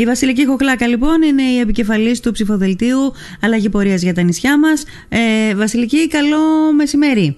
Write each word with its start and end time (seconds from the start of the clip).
Η 0.00 0.04
Βασιλική 0.04 0.46
Χοκλάκα 0.46 0.86
λοιπόν 0.86 1.22
είναι 1.22 1.42
η 1.42 1.58
επικεφαλής 1.58 2.20
του 2.20 2.32
ψηφοδελτίου 2.32 3.12
Αλλαγή 3.40 3.68
Πορείας 3.68 4.02
για 4.02 4.14
τα 4.14 4.22
νησιά 4.22 4.58
μας. 4.58 4.84
Ε, 5.08 5.54
Βασιλική, 5.54 6.08
καλό 6.08 6.72
μεσημέρι. 6.76 7.36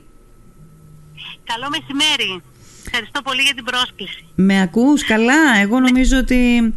Καλό 1.45 1.67
μεσημέρι. 1.71 2.43
Ευχαριστώ 2.87 3.23
πολύ 3.23 3.43
για 3.43 3.55
την 3.55 3.65
πρόσκληση. 3.65 4.25
Με 4.35 4.61
ακούς 4.61 5.05
καλά, 5.05 5.35
εγώ 5.63 5.81
νομίζω 5.81 6.19
ότι... 6.19 6.75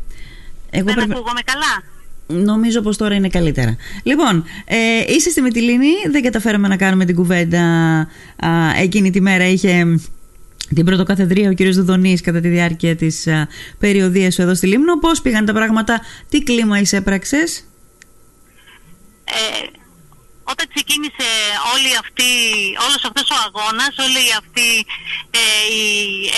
Εγώ 0.70 0.86
Δεν 0.86 0.94
πρέπει... 0.94 1.12
ακούγομαι 1.12 1.42
καλά. 1.46 1.84
Νομίζω 2.44 2.81
πως 2.81 2.97
τώρα 2.97 3.15
είναι 3.15 3.29
καλύτερα. 3.29 3.76
Λοιπόν, 4.04 4.44
ε, 4.65 4.78
είσαι 5.08 5.29
στη 5.29 5.42
Μητυλίνη, 5.42 5.92
δεν 6.12 6.22
καταφέραμε 6.22 6.67
να 6.67 6.78
κάνουμε 6.78 7.06
την 7.06 7.15
κουβέντα 7.15 7.62
α, 8.36 8.49
εκείνη 8.81 9.12
τη 9.12 9.22
μέρα. 9.22 9.46
Είχε 9.47 9.99
την 10.76 10.86
πρωτοκαθεδρία 10.86 11.50
ο 11.50 11.54
κ. 11.54 11.62
Δουδονής 11.62 12.22
κατά 12.22 12.40
τη 12.40 12.48
διάρκεια 12.48 12.96
της 12.96 13.28
α, 13.28 13.48
περιοδίας 13.79 14.34
σου 14.34 14.42
εδώ 14.42 14.56
στη 14.56 14.68
Λίμνο. 14.68 14.99
Πώς 14.99 15.22
πήγαν 15.22 15.46
τα 15.46 15.54
πράγματα, 15.54 16.02
τι 16.30 16.44
κλίμα 16.44 16.80
εισέπραξες; 16.80 17.63
Ε, 19.23 19.67
όταν 20.44 20.66
ξεκίνησε 20.73 21.30
όλη 21.75 21.91
αυτή, 22.03 22.31
όλος 22.85 23.02
αυτός 23.09 23.27
ο 23.35 23.38
αγώνας, 23.47 23.93
όλη 24.05 24.23
αυτή 24.41 24.70
ε, 25.41 25.43
η 25.81 25.85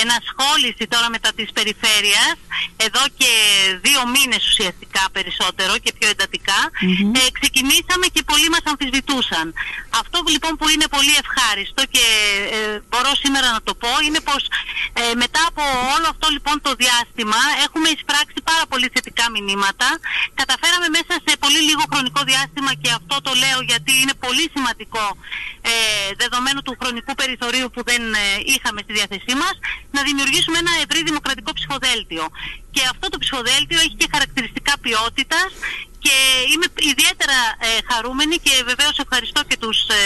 ενασχόληση 0.03 0.83
τώρα 0.93 1.07
μετά 1.15 1.29
της 1.37 1.49
περιφέρειας, 1.57 2.37
εδώ 2.87 3.03
και 3.19 3.31
δύο 3.85 4.01
μήνες 4.15 4.41
ουσιαστικά 4.49 5.03
περισσότερο 5.15 5.73
και 5.83 5.91
πιο 5.97 6.07
εντατικα 6.13 6.59
ε, 7.19 7.21
ξεκινήσαμε 7.37 8.05
και 8.13 8.21
πολλοί 8.29 8.47
μας 8.53 8.63
αμφισβητούσαν. 8.71 9.45
Αυτό 10.01 10.17
λοιπόν 10.35 10.53
που 10.59 10.67
είναι 10.73 10.87
πολύ 10.95 11.13
ευχάριστο 11.23 11.81
και 11.93 12.05
ε, 12.57 12.57
μπορώ 12.89 13.11
σήμερα 13.23 13.47
να 13.57 13.61
το 13.67 13.73
πω 13.81 13.91
είναι 14.05 14.21
πως 14.29 14.41
ε, 15.01 15.03
μετά 15.23 15.41
από 15.51 15.63
όλο 15.95 16.07
αυτό 16.13 16.27
λοιπόν 16.35 16.55
το 16.67 16.71
διάστημα 16.83 17.39
έχουμε 17.65 17.87
εισπράξει 17.95 18.39
πάρα 18.51 18.65
πολύ 18.71 18.87
θετικά 18.93 19.25
μηνύματα. 19.35 19.87
Καταφέραμε 20.41 20.87
μέσα 20.97 21.13
σε 21.25 21.31
πολύ 21.43 21.59
λίγο 21.69 21.83
χρονικό 21.91 22.21
διάστημα 22.31 22.71
και 22.81 22.89
αυτό 22.99 23.15
το 23.25 23.31
λέω 23.43 23.59
γιατί 23.71 23.91
είναι 24.01 24.15
πολύ 24.25 24.45
σημαντικό 24.55 25.05
ε, 25.69 25.73
δεδομένου 26.21 26.61
του 26.65 26.75
χρονικού 26.81 27.13
περιθωρίου 27.21 27.67
που 27.73 27.81
δεν 27.89 28.01
ε, 28.13 28.25
είχαμε 28.53 28.79
στη 28.85 28.93
διάθεσή 28.97 29.33
μας 29.41 29.55
να 29.95 30.01
δημιουργήσουμε 30.07 30.57
ένα 30.63 30.73
ευρύ 30.83 30.99
δημοκρατικό 31.09 31.51
ψηφοδέλτιο. 31.57 32.23
Και 32.73 32.81
αυτό 32.93 33.05
το 33.09 33.17
ψηφοδέλτιο 33.23 33.77
έχει 33.85 33.95
και 34.01 34.07
χαρακτηριστικά 34.13 34.73
ποιότητας 34.83 35.49
και 36.03 36.15
είμαι 36.51 36.67
ιδιαίτερα 36.91 37.37
ε, 37.65 37.69
χαρούμενη 37.89 38.35
και 38.45 38.53
βεβαίως 38.71 38.95
ευχαριστώ 39.05 39.41
και 39.49 39.57
τους 39.63 39.79
ε, 39.87 39.99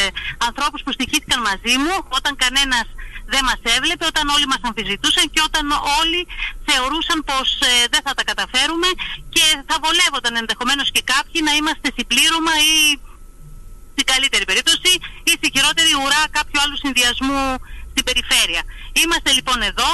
ανθρώπους 0.48 0.80
που 0.84 0.92
στοιχήθηκαν 0.98 1.40
μαζί 1.50 1.75
μου 1.84 1.96
όταν 2.18 2.31
κανένας 2.44 2.88
δεν 3.34 3.44
μας 3.50 3.62
έβλεπε, 3.78 4.06
όταν 4.14 4.25
όλοι 4.36 4.48
μας 4.53 4.62
αμφισβητούσαν 4.68 5.25
και 5.34 5.42
όταν 5.50 5.66
όλοι 6.00 6.22
θεωρούσαν 6.68 7.18
πως 7.30 7.48
ε, 7.62 7.72
δεν 7.94 8.02
θα 8.06 8.14
τα 8.18 8.23
καταφέρουμε 8.23 8.90
και 9.36 9.46
θα 9.70 9.75
βολεύονταν 9.84 10.34
ενδεχομένως 10.42 10.88
και 10.96 11.03
κάποιοι 11.14 11.40
να 11.48 11.53
είμαστε 11.59 11.88
συμπλήρωμα 11.98 12.53
ή 12.73 12.78
στην 13.94 14.06
καλύτερη 14.11 14.45
περίπτωση 14.50 14.92
ή 15.30 15.31
στη 15.39 15.47
χειρότερη 15.53 15.92
ουρά 16.03 16.22
κάποιου 16.38 16.58
άλλου 16.64 16.78
συνδυασμού 16.84 17.44
στην 17.92 18.03
περιφέρεια. 18.08 18.61
Είμαστε 19.02 19.30
λοιπόν 19.38 19.59
εδώ 19.72 19.92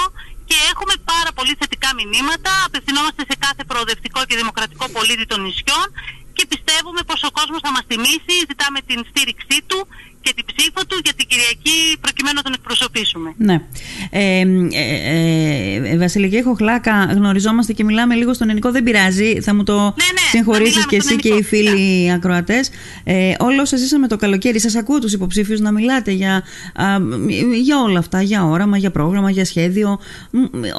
και 0.49 0.57
έχουμε 0.71 0.95
πάρα 1.11 1.31
πολύ 1.37 1.53
θετικά 1.61 1.89
μηνύματα, 1.99 2.51
απευθυνόμαστε 2.67 3.21
σε 3.29 3.35
κάθε 3.45 3.63
προοδευτικό 3.71 4.19
και 4.27 4.35
δημοκρατικό 4.41 4.85
πολίτη 4.95 5.25
των 5.31 5.39
νησιών 5.45 5.87
και 6.37 6.45
πιστεύουμε 6.51 7.01
πως 7.09 7.19
ο 7.27 7.31
κόσμος 7.39 7.59
θα 7.65 7.71
μας 7.75 7.85
τιμήσει, 7.91 8.35
ζητάμε 8.49 8.79
την 8.89 8.99
στήριξή 9.09 9.57
του 9.69 9.79
και 10.27 10.33
την 10.35 10.45
ψήφο 10.55 10.81
του 10.87 10.99
για 11.03 11.13
την 11.17 11.27
Κυριακή 11.27 11.97
προκειμένου 12.01 12.35
να 12.35 12.41
τον 12.41 12.53
εκπροσωπήσουμε. 12.53 13.33
Ναι. 13.37 13.61
Ε, 14.09 14.39
ε, 14.39 14.45
ε, 15.03 15.91
ε 15.91 15.97
Βασιλική 15.97 16.41
Χοχλάκα, 16.43 17.11
γνωριζόμαστε 17.15 17.73
και 17.73 17.83
μιλάμε 17.83 18.15
λίγο 18.15 18.33
στον 18.33 18.47
ελληνικό, 18.47 18.71
δεν 18.71 18.83
πειράζει. 18.83 19.41
Θα 19.41 19.55
μου 19.55 19.63
το 19.63 19.73
ναι, 19.73 19.79
ναι, 20.17 20.27
συγχωρήσεις 20.29 20.85
και 20.85 20.95
εσύ 20.95 21.15
και 21.15 21.29
οι 21.33 21.43
φίλοι 21.43 22.11
ακροατές. 22.11 22.69
Ε, 23.03 23.33
όλο 23.39 23.61
όσα 23.61 23.77
ζήσαμε 23.77 24.07
το 24.07 24.15
καλοκαίρι, 24.15 24.59
σας 24.59 24.75
ακούω 24.75 24.99
τους 24.99 25.13
υποψήφιους 25.13 25.59
να 25.59 25.71
μιλάτε 25.71 26.11
για, 26.11 26.43
για 27.61 27.81
όλα 27.81 27.99
αυτά, 27.99 28.21
για 28.21 28.45
όραμα, 28.45 28.77
για 28.77 28.91
πρόγραμμα, 28.91 29.31
για 29.31 29.45
σχέδιο. 29.45 29.99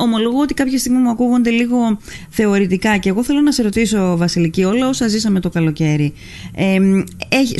Ομολογώ 0.00 0.40
ότι 0.40 0.54
κάποια 0.54 0.78
στιγμή 0.78 0.98
μου 0.98 1.10
ακούγονται 1.10 1.50
λίγο 1.50 1.98
θεωρητικά 2.28 2.96
και 2.96 3.08
εγώ 3.08 3.24
θέλω 3.24 3.40
να 3.40 3.52
σε 3.52 3.62
ρωτήσω, 3.62 4.16
Βασιλική, 4.16 4.64
όλα 4.64 4.88
όσα 4.88 5.08
ζήσαμε 5.08 5.40
το 5.40 5.48
καλοκαίρι, 5.48 6.12
ε, 6.54 6.78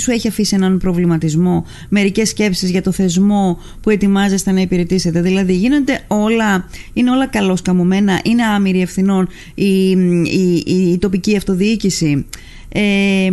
σου 0.00 0.10
έχει 0.10 0.28
αφήσει 0.28 0.54
έναν 0.54 0.78
προβληματισμό 0.78 1.66
μερικές 1.88 2.28
σκέψεις 2.28 2.70
για 2.70 2.82
το 2.82 2.92
θεσμό 2.92 3.60
που 3.80 3.90
ετοιμάζεστε 3.90 4.52
να 4.52 4.60
υπηρετήσετε. 4.60 5.20
Δηλαδή 5.20 5.54
γίνονται 5.54 6.04
όλα, 6.06 6.68
είναι 6.92 7.10
όλα 7.10 7.26
καλώς 7.26 7.62
καμωμένα, 7.62 8.20
είναι 8.24 8.44
άμυροι 8.44 8.80
ευθυνών 8.80 9.28
η, 9.54 9.90
η, 10.22 10.64
η, 10.66 10.98
τοπική 10.98 11.36
αυτοδιοίκηση. 11.36 12.26
Ε, 12.72 13.30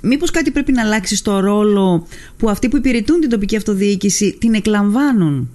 μήπως 0.00 0.30
κάτι 0.30 0.50
πρέπει 0.50 0.72
να 0.72 0.82
αλλάξει 0.82 1.16
στο 1.16 1.40
ρόλο 1.40 2.06
που 2.36 2.50
αυτοί 2.50 2.68
που 2.68 2.76
υπηρετούν 2.76 3.20
την 3.20 3.30
τοπική 3.30 3.56
αυτοδιοίκηση 3.56 4.36
την 4.40 4.54
εκλαμβάνουν; 4.54 5.50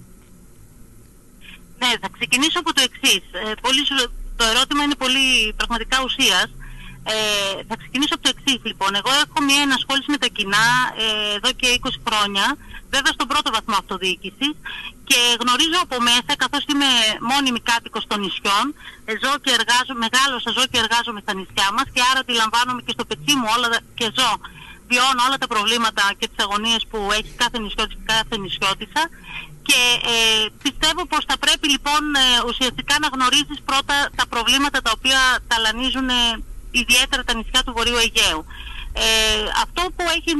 Ναι, 1.79 1.87
θα 2.01 2.09
ξεκινήσω 2.17 2.59
από 2.59 2.73
το 2.73 2.81
εξής. 2.87 3.23
Ε, 3.31 3.51
το 4.35 4.45
ερώτημα 4.53 4.83
είναι 4.83 4.99
πολύ 5.03 5.53
πραγματικά 5.55 5.97
ουσίας. 6.05 6.47
Ε, 7.03 7.15
θα 7.67 7.75
ξεκινήσω 7.81 8.13
από 8.15 8.23
το 8.25 8.31
εξής 8.35 8.59
λοιπόν. 8.69 8.91
Εγώ 8.99 9.11
έχω 9.23 9.37
μια 9.47 9.61
ενασχόληση 9.67 10.09
με 10.15 10.19
τα 10.23 10.29
κοινά 10.37 10.67
ε, 11.03 11.35
εδώ 11.37 11.51
και 11.59 11.67
20 11.83 11.89
χρόνια, 12.07 12.45
βέβαια 12.93 13.13
στον 13.17 13.27
πρώτο 13.31 13.47
βαθμό 13.55 13.75
αυτοδιοίκησης 13.83 14.53
και 15.09 15.19
γνωρίζω 15.41 15.79
από 15.85 15.97
μέσα, 16.09 16.31
καθώς 16.43 16.63
είμαι 16.71 16.89
μόνιμη 17.31 17.61
κάτοικος 17.71 18.03
των 18.09 18.17
νησιών, 18.23 18.65
ε, 19.09 19.11
ζω 19.21 19.33
και 19.43 19.51
εργάζομαι, 19.59 20.01
μεγάλωσα, 20.05 20.49
ζω 20.57 20.63
και 20.71 20.79
εργάζομαι 20.83 21.19
στα 21.25 21.33
νησιά 21.37 21.67
μας 21.75 21.87
και 21.93 22.01
άρα 22.09 22.19
αντιλαμβάνομαι 22.25 22.81
και 22.85 22.93
στο 22.95 23.03
πετσί 23.09 23.33
μου 23.39 23.47
όλα 23.55 23.67
και 23.97 24.07
ζω. 24.17 24.31
Βιώνω 24.89 25.21
όλα 25.27 25.37
τα 25.43 25.47
προβλήματα 25.53 26.03
και 26.19 26.27
τις 26.31 26.39
αγωνίες 26.45 26.81
που 26.89 26.99
έχει 27.19 27.31
κάθε 27.43 27.57
νησιώτης 27.63 27.95
και 27.99 28.07
κάθε 28.15 28.35
νησιώτησα 28.43 29.03
και 29.67 29.81
ε, 30.13 30.45
πιστεύω 30.65 31.01
πως 31.11 31.23
θα 31.29 31.37
πρέπει 31.43 31.67
λοιπόν 31.75 32.01
ε, 32.15 32.25
ουσιαστικά 32.49 32.95
να 33.03 33.07
γνωρίζεις 33.15 33.59
πρώτα 33.69 33.95
τα 34.19 34.25
προβλήματα 34.33 34.77
τα 34.85 34.91
οποία 34.97 35.21
ταλανίζουν 35.51 36.09
ιδιαίτερα 36.71 37.23
τα 37.23 37.33
νησιά 37.33 37.63
του 37.63 37.73
Βορείου 37.75 37.99
Αιγαίου. 38.03 38.45
Ε, 38.93 39.05
αυτό 39.63 39.81
που 39.95 40.03
έχει 40.17 40.31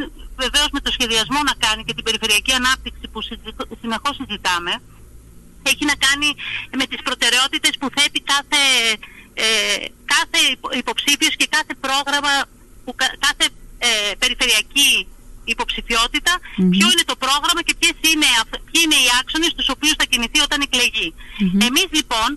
βεβαίως 0.44 0.70
με 0.72 0.80
το 0.80 0.92
σχεδιασμό 0.92 1.40
να 1.50 1.56
κάνει 1.66 1.84
και 1.84 1.94
την 1.94 2.04
περιφερειακή 2.04 2.52
ανάπτυξη 2.52 3.06
που 3.14 3.20
συνεχώς 3.82 4.16
συζητάμε 4.16 4.74
έχει 5.64 5.86
να 5.92 5.96
κάνει 6.06 6.30
με 6.80 6.86
τις 6.90 7.02
προτεραιότητες 7.08 7.74
που 7.80 7.88
θέτει 7.96 8.20
κάθε, 8.34 8.62
ε, 9.34 9.46
κάθε 10.14 10.40
υποψήφιος 10.82 11.36
και 11.40 11.48
κάθε 11.56 11.74
πρόγραμμα, 11.86 12.34
που, 12.84 12.96
κάθε 13.26 13.46
ε, 13.78 14.12
περιφερειακή 14.22 15.08
υποψηφιότητα, 15.44 16.34
ποιο 16.74 16.88
είναι 16.92 17.06
το 17.12 17.16
πρόγραμμα 17.26 17.62
και 17.68 17.76
ποιες 17.80 17.98
είναι, 18.12 18.30
ποιοι 18.68 18.82
είναι 18.86 19.00
οι 19.04 19.10
άξονες 19.20 19.52
στους 19.56 19.70
οποίους 19.70 19.96
θα 20.00 20.06
κινηθεί 20.12 20.40
όταν 20.48 20.60
εκλεγεί. 20.62 21.10
Εμείς 21.68 21.88
λοιπόν 21.98 22.30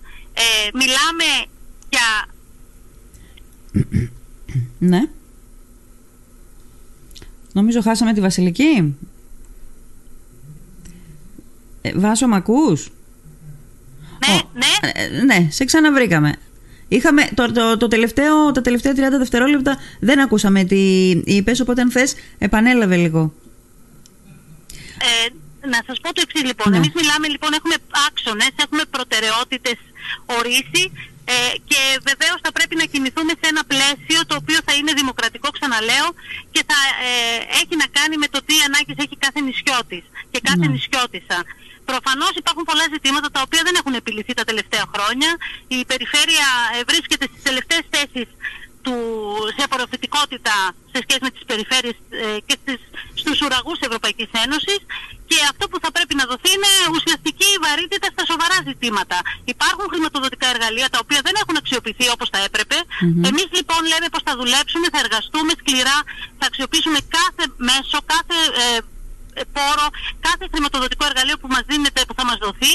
ε, 0.45 0.45
μιλάμε 0.81 1.29
για 1.95 2.09
ναι. 4.78 5.00
Νομίζω 7.53 7.81
χάσαμε 7.83 8.12
τη 8.12 8.21
Βασιλική. 8.21 8.97
Ε, 11.82 11.91
Βάσο, 11.94 12.28
μ' 12.28 12.34
ακούς; 12.34 12.91
Ναι, 14.28 14.41
ναι. 14.53 14.91
Ε, 14.93 15.22
ναι, 15.25 15.49
σε 15.50 15.65
ξαναβρήκαμε. 15.65 16.34
Είχαμε 16.88 17.28
το, 17.34 17.53
το, 17.53 17.77
το, 17.77 17.88
τελευταίο, 17.88 18.53
τα 18.53 18.61
τελευταία 18.61 18.93
30 18.93 18.97
δευτερόλεπτα 19.19 19.78
δεν 20.00 20.21
ακούσαμε 20.21 20.65
τι 20.65 21.11
είπες, 21.11 21.61
οπότε 21.61 21.81
αν 21.81 21.91
θες 21.91 22.15
επανέλαβε 22.38 22.97
λίγο. 22.97 23.34
Ε, 24.99 25.28
να 25.69 25.78
σας 25.87 26.00
πω 26.00 26.12
το 26.12 26.22
εξής 26.25 26.44
λοιπόν. 26.44 26.71
Ναι. 26.71 26.77
Εμείς 26.77 26.93
μιλάμε 26.94 27.28
λοιπόν, 27.28 27.50
έχουμε 27.53 27.75
άξονες, 28.09 28.50
έχουμε 28.65 28.82
προτεραιότητες 28.91 29.78
ορίσει 30.27 30.93
ε, 31.32 31.34
και 31.70 31.81
βεβαίως 32.09 32.38
θα 32.44 32.53
πρέπει 32.56 32.75
να 32.81 32.84
κινηθούμε 32.93 33.32
σε 33.41 33.47
ένα 33.53 33.62
πλαίσιο 33.72 34.20
το 34.29 34.34
οποίο 34.40 34.58
θα 34.67 34.73
είναι 34.79 34.93
δημοκρατικό, 35.00 35.49
ξαναλέω, 35.56 36.08
και 36.55 36.62
θα 36.70 36.79
ε, 37.08 37.12
έχει 37.61 37.75
να 37.82 37.87
κάνει 37.99 38.17
με 38.23 38.29
το 38.34 38.38
τι 38.46 38.55
ανάγκες 38.69 38.96
έχει 39.05 39.17
κάθε 39.25 39.40
νησιώτης 39.46 40.05
και 40.32 40.40
κάθε 40.49 40.64
ναι. 40.67 40.73
νησιώτησα. 40.73 41.38
Προφανώς 41.90 42.32
υπάρχουν 42.43 42.64
πολλά 42.70 42.87
ζητήματα 42.94 43.29
τα 43.37 43.40
οποία 43.46 43.62
δεν 43.67 43.75
έχουν 43.81 43.94
επιληθεί 43.94 44.32
τα 44.40 44.44
τελευταία 44.50 44.84
χρόνια. 44.94 45.31
Η 45.76 45.79
περιφέρεια 45.90 46.49
ε, 46.75 46.81
βρίσκεται 46.90 47.26
στις 47.31 47.43
τελευταίες 47.49 47.85
θέσεις 47.94 48.28
του, 48.85 48.94
σε 49.56 49.62
απορροφητικότητα 49.67 50.55
σε 50.93 50.99
σχέση 51.05 51.23
με 51.26 51.31
τις 51.31 51.44
περιφέρειες 51.50 51.96
ε, 52.11 52.38
και 52.46 52.56
στις, 52.61 52.81
στους 53.23 53.39
ουραγούς 53.45 53.77
της 53.79 53.87
Ευρωπαϊκής 53.89 54.31
Ένωσης 54.45 54.81
και 55.31 55.39
αυτό 55.53 55.65
που 55.71 55.79
θα 55.85 55.91
πρέπει 55.97 56.15
να 56.21 56.25
δοθεί 56.31 56.51
είναι 56.57 56.73
ουσιαστική 56.97 57.51
βαρύτητα 57.65 58.09
στα 58.15 58.25
σοβαρά 58.31 58.59
ζητήματα. 58.69 59.19
Υπάρχουν 59.55 59.87
χρηματοδοτικά 59.93 60.47
εργαλεία 60.55 60.89
τα 60.95 60.99
οποία 61.05 61.21
δεν 61.27 61.35
έχουν 61.43 61.57
αξιοποιηθεί 61.63 62.07
όπως 62.17 62.29
θα 62.35 62.41
έπρεπε. 62.49 62.77
Mm-hmm. 62.85 63.29
Εμείς 63.31 63.49
λοιπόν 63.59 63.81
λέμε 63.93 64.09
πως 64.15 64.23
θα 64.29 64.35
δουλέψουμε, 64.41 64.87
θα 64.95 64.99
εργαστούμε 65.05 65.53
σκληρά, 65.61 65.99
θα 66.39 66.47
αξιοποιήσουμε 66.51 66.99
κάθε 67.19 67.45
μέσο, 67.69 67.99
κάθε 68.15 68.39
ε, 68.63 68.79
ε, 69.41 69.43
πόρο, 69.57 69.87
κάθε 70.27 70.45
χρηματοδοτικό 70.53 71.05
εργαλείο 71.11 71.37
που 71.41 71.49
μας 71.55 71.65
δίνεται, 71.71 72.01
που 72.07 72.15
θα 72.19 72.25
μας 72.29 72.39
δοθεί. 72.45 72.73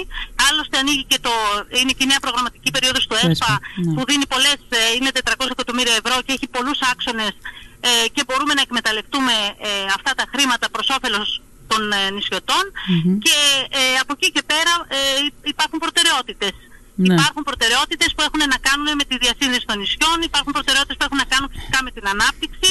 Άλλωστε 0.48 0.76
ανοίγει 0.82 1.06
και 1.12 1.20
το, 1.26 1.34
είναι 1.80 1.94
και 1.98 2.04
η 2.08 2.10
νέα 2.12 2.22
προγραμματική 2.26 2.70
περίοδος 2.76 3.04
του 3.08 3.16
ΕΣΠΑ 3.24 3.54
ναι. 3.60 3.94
που 3.96 4.02
δίνει 4.10 4.26
πολλές, 4.34 4.60
ε, 4.80 4.82
είναι 4.98 5.10
400 5.14 5.48
εκατομμύρια 5.56 5.78
εκατομμύρια 5.78 5.96
ευρώ 6.02 6.16
και 6.26 6.34
έχει 6.38 6.48
πολλούς 6.56 6.80
άξονες 6.92 7.34
ε, 7.80 7.90
και 8.14 8.22
μπορούμε 8.28 8.54
να 8.54 8.62
εκμεταλλευτούμε 8.68 9.36
ε, 9.68 9.70
αυτά 9.98 10.12
τα 10.20 10.26
χρήματα 10.34 10.66
προς 10.74 10.88
όφελος 10.98 11.42
των 11.72 11.82
ε, 11.92 12.10
νησιωτων 12.16 12.64
και 13.26 13.38
από 14.02 14.12
εκεί 14.18 14.28
και 14.36 14.44
πέρα 14.52 14.74
υπάρχουν 15.54 15.80
προτεραιότητες. 15.86 16.54
Ναι. 16.96 17.14
Υπάρχουν 17.14 17.44
προτεραιότητες 17.50 18.10
που 18.16 18.22
έχουν 18.28 18.42
να 18.54 18.58
κάνουν 18.68 18.88
με 19.00 19.04
τη 19.10 19.16
διασύνδεση 19.24 19.66
των 19.70 19.78
νησιών, 19.82 20.18
υπάρχουν 20.30 20.52
προτεραιότητες 20.58 20.98
που 20.98 21.06
έχουν 21.08 21.20
να 21.24 21.28
κάνουν 21.34 21.50
φυσικά 21.56 21.80
με 21.86 21.92
την 21.96 22.06
ανάπτυξη, 22.14 22.70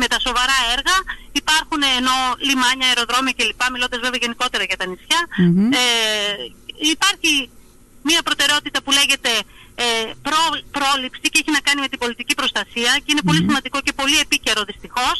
με 0.00 0.06
τα 0.12 0.18
σοβαρά 0.26 0.58
έργα. 0.74 0.96
Υπάρχουν 1.42 1.80
ενώ 1.98 2.16
λιμάνια, 2.46 2.86
αεροδρόμια 2.90 3.34
κλπ. 3.38 3.62
Μιλώντας 3.74 4.00
βέβαια 4.04 4.20
γενικότερα 4.24 4.64
για 4.70 4.78
τα 4.80 4.86
νησιά. 4.90 5.20
Ε, 5.80 5.84
υπάρχει 6.92 7.32
μια 8.08 8.20
προτεραιότητα 8.28 8.78
που 8.82 8.90
λέγεται 8.98 9.32
ε, 9.84 9.84
προ, 10.26 10.42
πρόληψη 10.76 11.26
και 11.32 11.38
έχει 11.42 11.52
να 11.58 11.62
κάνει 11.66 11.80
με 11.84 11.88
την 11.92 12.00
πολιτική 12.04 12.34
προστασία 12.40 12.92
και 13.02 13.10
είναι 13.12 13.24
πολύ 13.28 13.42
σημαντικό 13.48 13.78
και 13.86 13.92
πολύ 14.00 14.18
επίκαιρο 14.24 14.62
δυστυχώς. 14.70 15.16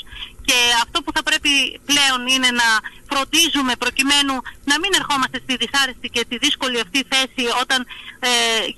Και 0.47 0.59
αυτό 0.85 0.97
που 1.03 1.11
θα 1.17 1.23
πρέπει 1.29 1.53
πλέον 1.91 2.21
είναι 2.35 2.51
να 2.61 2.69
φροντίζουμε 3.11 3.73
προκειμένου 3.85 4.35
να 4.71 4.75
μην 4.81 4.91
ερχόμαστε 5.01 5.37
στη 5.45 5.53
δυσάρεστη 5.63 6.09
και 6.15 6.23
τη 6.31 6.37
δύσκολη 6.45 6.79
αυτή 6.85 7.01
θέση 7.13 7.45
όταν 7.63 7.81
ε, 8.29 8.31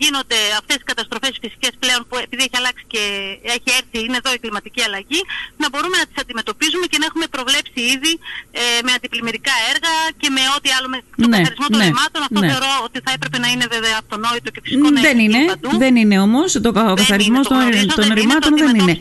γίνονται 0.03 0.39
αυτές 0.61 0.77
οι 0.83 0.87
καταστροφές 0.93 1.35
φυσικές 1.43 1.73
πλέον 1.83 2.01
που 2.09 2.15
επειδή 2.27 2.43
έχει 2.47 2.57
αλλάξει 2.61 2.85
και 2.93 3.03
έχει 3.57 3.69
έρθει, 3.81 3.99
είναι 4.07 4.19
εδώ 4.23 4.31
η 4.37 4.39
κλιματική 4.45 4.83
αλλαγή, 4.89 5.21
να 5.63 5.67
μπορούμε 5.71 5.97
να 6.03 6.07
τις 6.09 6.19
αντιμετωπίζουμε 6.25 6.87
και 6.93 6.99
να 7.03 7.07
έχουμε 7.11 7.27
προβλέψει 7.37 7.81
ήδη 7.95 8.13
ε, 8.61 8.63
με 8.87 8.91
αντιπλημμυρικά 8.97 9.55
έργα 9.73 9.93
και 10.21 10.29
με 10.37 10.43
ό,τι 10.57 10.69
άλλο, 10.77 10.89
με 10.95 10.99
τον 11.21 11.29
ναι, 11.31 11.37
καθαρισμό 11.37 11.67
των 11.73 11.79
ναι, 11.81 11.89
ρημάτων. 11.91 12.21
Αυτό 12.29 12.41
ναι. 12.43 12.49
θεωρώ 12.51 12.73
ότι 12.87 12.99
θα 13.05 13.11
έπρεπε 13.17 13.39
να 13.45 13.49
είναι 13.53 13.67
βέβαια 13.75 13.97
αυτονόητο 14.03 14.49
και 14.55 14.61
φυσικό 14.65 14.89
να 14.91 15.01
δεν 15.07 15.19
είναι. 15.25 15.41
Παντού. 15.53 15.69
Δεν 15.85 15.95
είναι 16.01 16.17
όμως, 16.27 16.49
το 16.67 16.71
καθαρισμός 17.01 17.45
των, 17.53 17.59
των 18.01 18.07
ρημάτων 18.19 18.53
δεν 18.65 18.75
είναι. 18.81 18.95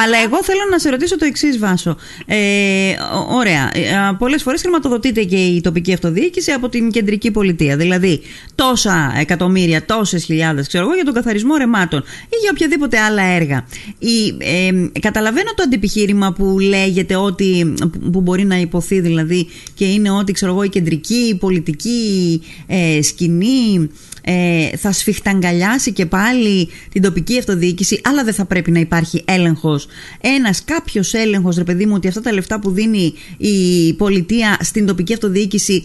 Αλλά 0.00 0.16
εγώ 0.26 0.38
θέλω 0.48 0.64
να 0.72 0.78
σε 0.82 0.88
ρωτήσω 0.94 1.16
το 1.20 1.24
εξής 1.32 1.54
Βάσο. 1.64 1.92
Ε, 2.26 2.94
ωραία. 3.40 3.64
Ε, 3.72 4.16
Πολλές 4.18 4.42
φορές 4.42 4.60
χρηματοδοτείται 4.72 5.24
και 5.24 5.36
η 5.36 5.60
τοπική 5.60 5.92
αυτοδιοίκηση 5.92 6.50
από 6.50 6.68
την 6.68 6.90
κεντρική 6.90 7.30
πολιτεία. 7.30 7.76
Δηλαδή, 7.76 8.20
τόσα 8.54 9.14
εκατομμύρια, 9.18 9.84
τόσες 9.84 10.24
χιλιάδες, 10.24 10.66
ξέρω 10.66 10.84
εγώ, 10.84 10.94
για 10.94 11.04
τον 11.04 11.14
καθαρισμό 11.14 11.56
ρεμάτων 11.56 12.00
ή 12.00 12.36
για 12.40 12.50
οποιαδήποτε 12.52 12.98
άλλα 12.98 13.22
έργα. 13.22 13.66
Η, 13.98 14.36
ε, 14.38 14.98
καταλαβαίνω 15.00 15.54
το 15.54 15.62
αντιπιχείρημα 15.62 16.32
που 16.32 16.58
λέγεται 16.58 17.16
ότι. 17.16 17.74
που 18.12 18.20
μπορεί 18.20 18.44
να 18.44 18.56
υποθεί 18.56 19.00
δηλαδή 19.00 19.46
και 19.74 19.84
είναι 19.84 20.10
ότι, 20.10 20.32
ξέρω 20.32 20.52
εγώ, 20.52 20.62
η 20.62 20.68
κεντρική 20.68 21.14
η 21.14 21.34
πολιτική 21.34 22.42
ε, 22.66 23.02
σκηνή 23.02 23.90
ε, 24.24 24.76
θα 24.76 24.92
σφιχταγκαλιάσει 24.92 25.92
και 25.92 26.06
πάλι 26.06 26.68
την 26.92 27.02
τοπική 27.02 27.38
αυτοδιοίκηση, 27.38 28.00
αλλά 28.04 28.24
δεν 28.24 28.34
θα 28.34 28.44
πρέπει 28.44 28.70
να 28.70 28.78
υπάρχει 28.78 29.24
έλεγχος. 29.26 29.86
Ένας 30.20 30.64
κάποιος 30.64 31.14
έλεγχος, 31.14 31.56
ρε 31.56 31.64
παιδί 31.64 31.86
μου, 31.86 31.94
ότι 31.96 32.08
αυτά 32.08 32.20
τα 32.20 32.32
λεφτά 32.32 32.60
που 32.60 32.70
δίνει 32.70 33.14
η 33.36 33.94
πολιτεία 33.94 34.58
στην 34.60 34.86
τοπική 34.86 35.12
αυτοδιοίκηση 35.12 35.84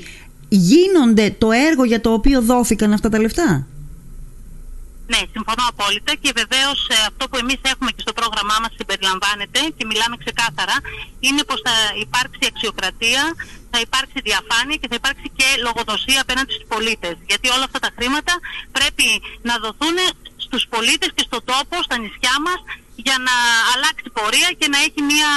γίνονται 0.49 1.35
το 1.37 1.51
έργο 1.51 1.83
για 1.83 2.01
το 2.01 2.13
οποίο 2.13 2.41
δόθηκαν 2.41 2.93
αυτά 2.93 3.09
τα 3.09 3.19
λεφτά; 3.19 3.67
Ναι, 5.11 5.21
συμφωνώ 5.33 5.63
απόλυτα 5.73 6.13
και 6.21 6.31
βεβαίως 6.41 6.79
ε, 6.95 6.95
αυτό 7.09 7.23
που 7.29 7.37
εμείς 7.43 7.59
έχουμε 7.73 7.89
και 7.95 8.03
στο 8.05 8.13
πρόγραμμά 8.19 8.55
μας 8.61 8.73
συμπεριλαμβάνεται 8.79 9.59
και 9.77 9.85
μιλάμε 9.91 10.15
ξεκάθαρα 10.23 10.77
είναι 11.25 11.43
πως 11.49 11.59
θα 11.67 11.75
υπάρξει 12.05 12.43
αξιοκρατία, 12.51 13.23
θα 13.77 13.85
υπάρξει 13.89 14.19
διαφάνεια 14.29 14.77
και 14.81 14.89
θα 14.91 14.97
υπάρξει 15.01 15.27
και 15.39 15.47
λογοδοσία 15.67 16.19
απέναντι 16.25 16.51
στους 16.53 16.67
πολίτες. 16.73 17.15
Γιατί 17.29 17.47
όλα 17.55 17.65
αυτά 17.69 17.79
τα 17.85 17.91
χρήματα 17.97 18.33
πρέπει 18.77 19.07
να 19.49 19.53
δοθούν 19.63 19.97
στους 20.45 20.63
πολίτες 20.73 21.09
και 21.15 21.23
στον 21.29 21.41
τόπο, 21.51 21.75
στα 21.87 21.95
νησιά 22.03 22.35
μας, 22.45 22.59
για 23.05 23.17
να 23.27 23.35
αλλάξει 23.73 24.07
πορεία 24.17 24.49
και 24.59 24.67
να 24.73 24.77
έχει 24.85 25.01
μια 25.11 25.31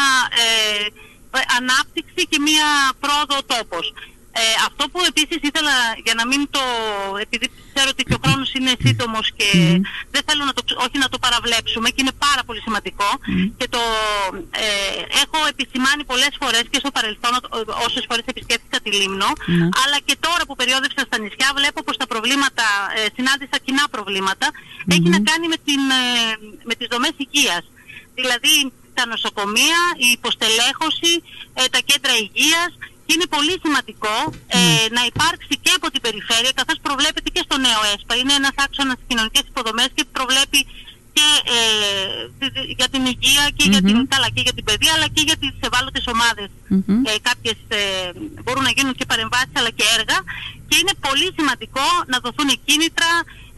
ε, 0.44 0.86
ανάπτυξη 1.58 2.22
και 2.30 2.38
μια 2.48 2.68
πρόοδο 3.02 3.36
ο 3.42 3.44
τόπος. 3.52 3.86
Ε, 4.40 4.44
αυτό 4.68 4.82
που 4.92 5.00
επίσης 5.10 5.38
ήθελα 5.48 5.74
για 6.06 6.14
να 6.18 6.24
μην 6.30 6.40
το, 6.54 6.64
επειδή 7.24 7.46
ξέρω 7.68 7.88
ότι 7.94 8.02
και 8.08 8.16
ο 8.18 8.20
χρόνος 8.24 8.48
είναι 8.56 8.72
σύντομος 8.84 9.26
και 9.38 9.48
δεν 10.14 10.22
θέλω 10.28 10.42
να 10.50 10.52
το, 10.56 10.62
όχι 10.84 10.96
να 11.04 11.08
το 11.12 11.18
παραβλέψουμε 11.24 11.88
και 11.94 12.00
είναι 12.04 12.16
πάρα 12.26 12.42
πολύ 12.46 12.60
σημαντικό 12.66 13.08
και 13.58 13.68
το 13.74 13.82
ε, 14.50 14.68
έχω 15.24 15.38
επισημάνει 15.52 16.02
πολλές 16.10 16.34
φορές 16.40 16.64
και 16.70 16.78
στο 16.82 16.90
παρελθόν 16.96 17.32
όσες 17.86 18.04
φορές 18.08 18.24
επισκέφθηκα 18.32 18.78
τη 18.84 18.90
Λίμνο 18.98 19.30
ναι. 19.46 19.68
αλλά 19.82 19.98
και 20.06 20.16
τώρα 20.26 20.42
που 20.46 20.54
περιόδευσα 20.60 21.02
στα 21.08 21.16
νησιά 21.22 21.48
βλέπω 21.58 21.78
πως 21.86 21.96
τα 21.96 22.06
προβλήματα, 22.12 22.66
ε, 22.96 23.00
συνάντησα 23.16 23.56
κοινά 23.64 23.84
προβλήματα 23.94 24.46
έχει 24.94 25.08
να 25.16 25.20
κάνει 25.28 25.46
με, 25.52 25.58
την, 25.66 25.82
ε, 26.00 26.04
με 26.68 26.74
τις 26.78 26.86
δομές 26.92 27.14
υγείας. 27.24 27.64
Δηλαδή 28.18 28.54
τα 28.94 29.04
νοσοκομεία, 29.06 29.80
η 30.06 30.08
υποστελέχωση, 30.18 31.12
ε, 31.58 31.60
τα 31.74 31.80
κέντρα 31.88 32.14
υγείας 32.24 32.70
και 32.99 32.99
είναι 33.14 33.28
πολύ 33.36 33.54
σημαντικό 33.64 34.16
ε, 34.46 34.58
ναι. 34.58 34.96
να 34.96 35.02
υπάρξει 35.10 35.54
και 35.64 35.72
από 35.78 35.86
την 35.92 36.00
περιφέρεια, 36.06 36.52
καθώς 36.60 36.78
προβλέπεται 36.86 37.28
και 37.34 37.42
στο 37.46 37.56
νέο 37.66 37.80
ΕΣΠΑ. 37.92 38.14
Είναι 38.20 38.34
ένας 38.40 38.54
άξονας 38.64 38.94
στις 38.96 39.06
κοινωνικές 39.10 39.44
υποδομές 39.50 39.88
και 39.96 40.04
προβλέπει 40.16 40.60
και 41.16 41.26
ε, 41.56 41.62
για 42.78 42.88
την 42.92 43.02
υγεία 43.12 43.44
και, 43.56 43.64
για 43.72 43.82
την, 43.86 43.96
καλά, 44.12 44.28
και 44.34 44.42
για 44.46 44.54
την 44.56 44.64
παιδεία 44.68 44.92
αλλά 44.96 45.08
και 45.14 45.22
για 45.28 45.36
τις 45.42 45.54
ευάλωτες 45.68 46.06
ομάδες. 46.14 46.48
Ε, 47.08 47.10
κάποιες 47.28 47.58
ε, 47.68 47.80
μπορούν 48.42 48.64
να 48.68 48.72
γίνουν 48.76 48.94
και 48.98 49.06
παρεμβάσεις 49.10 49.54
αλλά 49.58 49.70
και 49.78 49.86
έργα 49.98 50.18
και 50.68 50.76
είναι 50.80 50.94
πολύ 51.06 51.28
σημαντικό 51.38 51.86
να 52.12 52.16
δοθούν 52.24 52.50
κίνητρα 52.66 53.12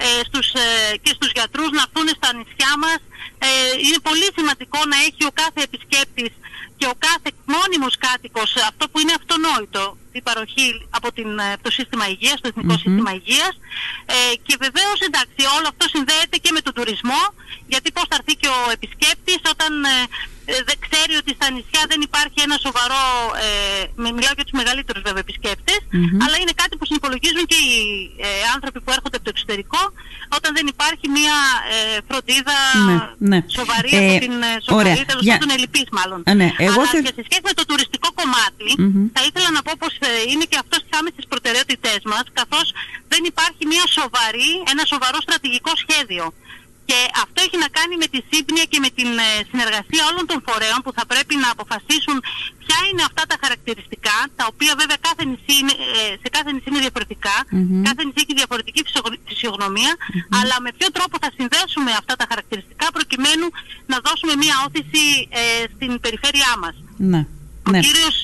ε, 0.04 0.06
στους, 0.28 0.48
ε, 0.64 0.96
και 1.02 1.12
στους 1.16 1.30
γιατρούς 1.36 1.70
να 1.76 1.82
έρθουν 1.86 2.08
στα 2.18 2.28
νησιά 2.38 2.72
μας. 2.84 3.00
Ε, 3.46 3.48
είναι 3.84 4.00
πολύ 4.08 4.28
σημαντικό 4.36 4.78
να 4.92 4.96
έχει 5.08 5.22
ο 5.30 5.32
κάθε 5.42 5.60
επισκέπτης 5.68 6.32
και 6.82 6.90
ο 6.96 6.98
κάθε 7.08 7.30
μόνιμος 7.54 7.94
κάτοικος 8.06 8.50
αυτό 8.70 8.84
που 8.88 8.98
είναι 9.00 9.14
αυτονόητο 9.20 9.82
η 10.18 10.20
παροχή 10.28 10.68
από, 10.98 11.08
την, 11.16 11.38
ε, 11.38 11.56
το 11.64 11.70
σύστημα 11.70 12.04
υγείας, 12.14 12.38
το 12.40 12.48
εθνικο 12.50 12.74
σύστημα 12.84 13.12
υγείας 13.20 13.54
ε, 14.14 14.34
και 14.46 14.54
βεβαίως 14.64 14.98
εντάξει 15.08 15.42
όλο 15.56 15.66
αυτό 15.72 15.84
συνδέεται 15.94 16.36
και 16.42 16.50
με 16.56 16.60
τον 16.66 16.72
τουρισμό 16.76 17.22
γιατί 17.72 17.88
πώς 17.92 18.04
θα 18.10 18.16
έρθει 18.18 18.34
και 18.42 18.48
ο 18.58 18.60
επισκέπτης 18.76 19.40
όταν 19.54 19.72
ε, 19.84 19.88
ε, 19.88 20.06
δεν 20.68 20.76
ξέρει 20.86 21.14
ότι 21.22 21.30
στα 21.38 21.46
νησιά 21.54 21.82
δεν 21.92 22.00
υπάρχει 22.08 22.38
ένα 22.46 22.56
σοβαρό, 22.66 23.04
ε, 23.46 24.10
μιλάω 24.16 24.34
για 24.38 24.46
τους 24.46 24.56
μεγαλύτερους 24.60 25.02
βέβαια 25.08 25.24
αλλά 26.24 26.36
είναι 26.42 26.54
κάτι 26.62 26.74
που 26.76 26.86
συνυπολογίζουν 26.86 27.44
και 27.52 27.58
οι 27.66 27.74
ε, 28.28 28.28
άνθρωποι 28.54 28.78
που 28.84 28.90
έρχονται 28.96 29.16
από 29.18 29.24
το 29.28 29.32
εξωτερικό, 29.34 29.82
όταν 30.36 30.50
δεν 30.56 30.66
υπάρχει 30.74 31.06
μια 31.18 31.38
ε, 31.74 31.98
φροντίδα 32.08 32.58
ναι, 32.88 32.96
ναι. 33.30 33.38
σοβαρή 33.58 33.90
ε, 33.92 33.98
από 33.98 34.14
την 34.26 34.34
ε, 34.50 34.52
σοβαρή, 34.68 35.04
τέλος 35.10 35.24
πάντων 35.30 35.50
ελλειπής 35.56 35.88
μάλλον. 35.98 36.18
Ναι, 36.40 36.48
εγώ 36.68 36.80
αλλά 36.80 37.02
και 37.06 37.14
σε 37.18 37.22
σχέση 37.26 37.44
με 37.50 37.54
το 37.58 37.64
τουριστικό 37.70 38.08
θα 39.16 39.22
ήθελα 39.28 39.50
να 39.56 39.62
πω 39.62 39.72
πως 39.82 39.94
είναι 40.32 40.44
και 40.50 40.58
αυτό 40.62 40.74
στις 40.82 40.92
άμεσες 40.98 41.24
προτεραιότητές 41.32 42.00
μας, 42.12 42.24
καθώς 42.40 42.66
δεν 43.12 43.22
υπάρχει 43.32 43.62
μια 43.72 43.84
σοβαρή, 43.98 44.50
ένα 44.72 44.84
σοβαρό 44.92 45.18
στρατηγικό 45.26 45.72
σχέδιο. 45.82 46.24
Και 46.88 46.98
αυτό 47.24 47.38
έχει 47.46 47.58
να 47.64 47.68
κάνει 47.78 47.94
με 48.02 48.06
τη 48.12 48.18
σύμπνοια 48.30 48.64
και 48.72 48.78
με 48.84 48.90
την 48.98 49.10
ε, 49.26 49.28
συνεργασία 49.50 50.02
όλων 50.10 50.24
των 50.30 50.38
φορέων 50.46 50.78
που 50.84 50.92
θα 50.98 51.04
πρέπει 51.12 51.34
να 51.44 51.48
αποφασίσουν 51.54 52.16
ποια 52.62 52.78
είναι 52.88 53.02
αυτά 53.10 53.22
τα 53.30 53.36
χαρακτηριστικά, 53.42 54.16
τα 54.38 54.44
οποία 54.52 54.72
βέβαια 54.80 54.98
κάθε 55.08 55.22
νησί 55.30 55.54
είναι, 55.60 55.74
ε, 55.96 56.14
σε 56.22 56.28
κάθε 56.36 56.48
νησί 56.54 56.68
είναι 56.70 56.82
διαφορετικά, 56.86 57.36
κάθε 57.88 58.02
νησί 58.06 58.20
έχει 58.24 58.34
διαφορετική 58.40 58.80
φυσιογνωμία, 59.28 59.92
αλλά 60.38 60.56
με 60.64 60.70
ποιο 60.78 60.88
τρόπο 60.96 61.14
θα 61.24 61.30
συνδέσουμε 61.36 61.90
αυτά 62.00 62.14
τα 62.20 62.24
χαρακτηριστικά 62.30 62.86
προκειμένου 62.96 63.46
να 63.92 63.96
δώσουμε 64.06 64.34
μια 64.42 64.54
όθηση 64.66 65.04
ε, 65.40 65.42
στην 65.74 65.90
περιφέρειά 66.04 66.52
μας. 66.62 66.74
Ναι. 67.12 67.22
Ο 67.68 67.70
ναι. 67.70 67.80
κύριος, 67.86 68.16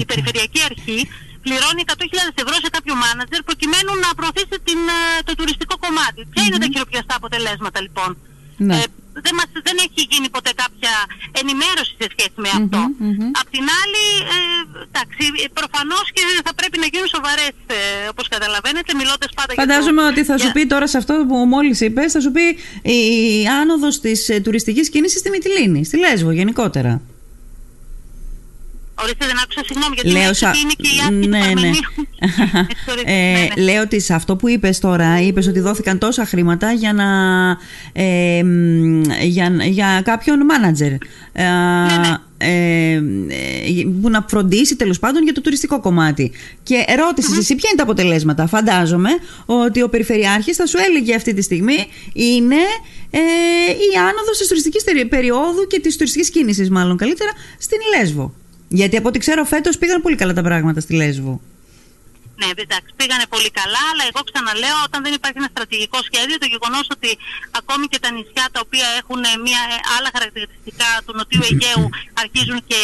η 0.00 0.04
Περιφερειακή 0.10 0.60
Αρχή 0.70 0.98
πληρώνει 1.44 1.82
100.000 1.92 2.42
ευρώ 2.42 2.56
σε 2.64 2.70
κάποιο 2.76 2.94
μάνατζερ 3.02 3.40
προκειμένου 3.48 3.92
να 4.04 4.08
προωθήσει 4.18 4.56
την, 4.68 4.80
ε, 4.96 5.00
το 5.28 5.32
τουριστικό 5.38 5.74
κομμάτι. 5.84 6.20
Ποια 6.32 6.42
είναι 6.46 6.58
τα 6.64 6.68
χειροπιαστά 6.72 7.14
αποτελέσματα 7.20 7.78
λοιπόν; 7.86 8.10
Ναι. 8.68 8.74
Ε, 8.76 8.84
δεν, 9.24 9.34
μας, 9.38 9.48
δεν 9.68 9.76
έχει 9.86 10.02
γίνει 10.12 10.28
ποτέ 10.36 10.52
κάποια 10.62 10.94
ενημέρωση 11.40 11.92
σε 12.00 12.06
σχέση 12.14 12.36
με 12.44 12.50
αυτό. 12.58 12.80
Mm-hmm, 13.02 13.40
Απ' 13.40 13.50
την 13.56 13.64
άλλη, 13.80 14.04
ε, 14.34 14.38
εντάξει, 14.88 15.24
προφανώς 15.58 16.06
και 16.14 16.22
θα 16.46 16.52
πρέπει 16.58 16.76
να 16.82 16.86
γίνουν 16.92 17.08
σοβαρές, 17.16 17.54
ε, 17.66 18.08
όπως 18.12 18.26
καταλαβαίνετε, 18.34 18.90
μιλώντας 19.00 19.30
πάντα 19.38 19.52
Φαντάζομαι 19.62 20.02
για 20.02 20.10
το... 20.10 20.12
ότι 20.12 20.22
θα 20.30 20.36
σου 20.42 20.50
πει 20.56 20.62
τώρα 20.72 20.86
σε 20.92 20.96
αυτό 21.02 21.14
που 21.28 21.36
μόλις 21.54 21.80
είπες, 21.86 22.12
θα 22.12 22.20
σου 22.24 22.32
πει 22.36 22.46
η 22.96 23.00
άνοδος 23.60 23.94
της 24.00 24.28
ε, 24.28 24.40
τουριστικής 24.40 24.86
κίνησης 24.92 25.18
στη 25.22 25.28
Μυτιλίνη, 25.30 25.80
στη 25.84 25.96
Λέσβο 26.04 26.30
γενικότερα. 26.30 26.92
Ορίστε, 29.02 29.26
δεν 29.26 29.36
άκουσα 29.42 29.62
συγγνώμη, 29.66 29.94
γιατί 29.94 30.10
λέω, 30.10 30.34
σα... 30.34 30.48
είναι 30.48 30.72
και 30.76 30.88
η 30.88 30.98
άσχη 31.00 31.28
ναι, 31.28 31.60
ναι. 31.60 31.70
ε, 33.04 33.12
ναι, 33.12 33.48
ναι. 33.54 33.62
Λέω 33.62 33.82
ότι 33.82 34.00
σε 34.00 34.14
αυτό 34.14 34.36
που 34.36 34.48
είπες 34.48 34.78
τώρα, 34.78 35.20
είπες 35.20 35.46
ότι 35.46 35.60
δόθηκαν 35.60 35.98
τόσα 35.98 36.26
χρήματα 36.26 36.72
για, 36.72 36.92
να, 36.92 37.06
ε, 37.92 38.42
για, 39.22 39.56
για 39.62 40.02
κάποιον 40.04 40.44
μάνατζερ. 40.44 40.92
Ε, 40.92 40.98
ναι, 41.34 41.96
ναι. 41.96 42.16
ε, 42.38 43.02
που 44.02 44.10
να 44.10 44.24
φροντίσει 44.28 44.76
τέλος 44.76 44.98
πάντων 44.98 45.22
για 45.22 45.32
το 45.32 45.40
τουριστικό 45.40 45.80
κομμάτι. 45.80 46.32
Και 46.62 46.84
ερώτηση 46.86 47.36
εσύ 47.38 47.54
ποια 47.54 47.68
είναι 47.68 47.76
τα 47.76 47.82
αποτελέσματα; 47.82 48.46
Φαντάζομαι 48.46 49.10
ότι 49.46 49.82
ο 49.82 49.88
Περιφερειάρχης 49.88 50.56
θα 50.56 50.66
σου 50.66 50.78
έλεγε 50.88 51.14
αυτή 51.14 51.34
τη 51.34 51.42
στιγμή 51.42 51.86
είναι 52.12 52.62
ε, 53.10 53.18
η 53.70 53.96
άνοδος 53.98 54.38
της 54.38 54.48
τουριστικής 54.48 54.84
περίοδου 55.08 55.66
και 55.66 55.80
της 55.80 55.96
τουριστικής 55.96 56.30
κίνησης 56.30 56.70
μάλλον 56.70 56.96
καλύτερα 56.96 57.30
στην 57.58 57.78
Λέσβο. 57.96 58.34
Γιατί 58.78 58.94
από 59.00 59.08
ό,τι 59.08 59.18
ξέρω 59.24 59.42
φέτος 59.52 59.74
πήγαν 59.80 59.98
πολύ 60.04 60.16
καλά 60.22 60.32
τα 60.40 60.44
πράγματα 60.48 60.80
στη 60.80 60.92
Λέσβο. 61.00 61.34
Ναι, 62.40 62.48
εντάξει, 62.66 62.90
πήγανε 63.00 63.26
πολύ 63.34 63.50
καλά, 63.60 63.82
αλλά 63.90 64.04
εγώ 64.10 64.20
ξαναλέω, 64.28 64.78
όταν 64.88 64.98
δεν 65.06 65.12
υπάρχει 65.18 65.38
ένα 65.42 65.50
στρατηγικό 65.54 65.98
σχέδιο, 66.08 66.36
το 66.42 66.48
γεγονός 66.54 66.86
ότι 66.96 67.10
ακόμη 67.60 67.84
και 67.92 67.98
τα 68.04 68.10
νησιά 68.16 68.46
τα 68.54 68.60
οποία 68.66 68.88
έχουν 69.00 69.22
μια, 69.46 69.62
ε, 69.74 69.76
άλλα 69.96 70.10
χαρακτηριστικά 70.16 70.90
του 71.04 71.12
Νοτιού 71.18 71.42
Αιγαίου 71.48 71.84
αρχίζουν 72.22 72.58
και 72.70 72.80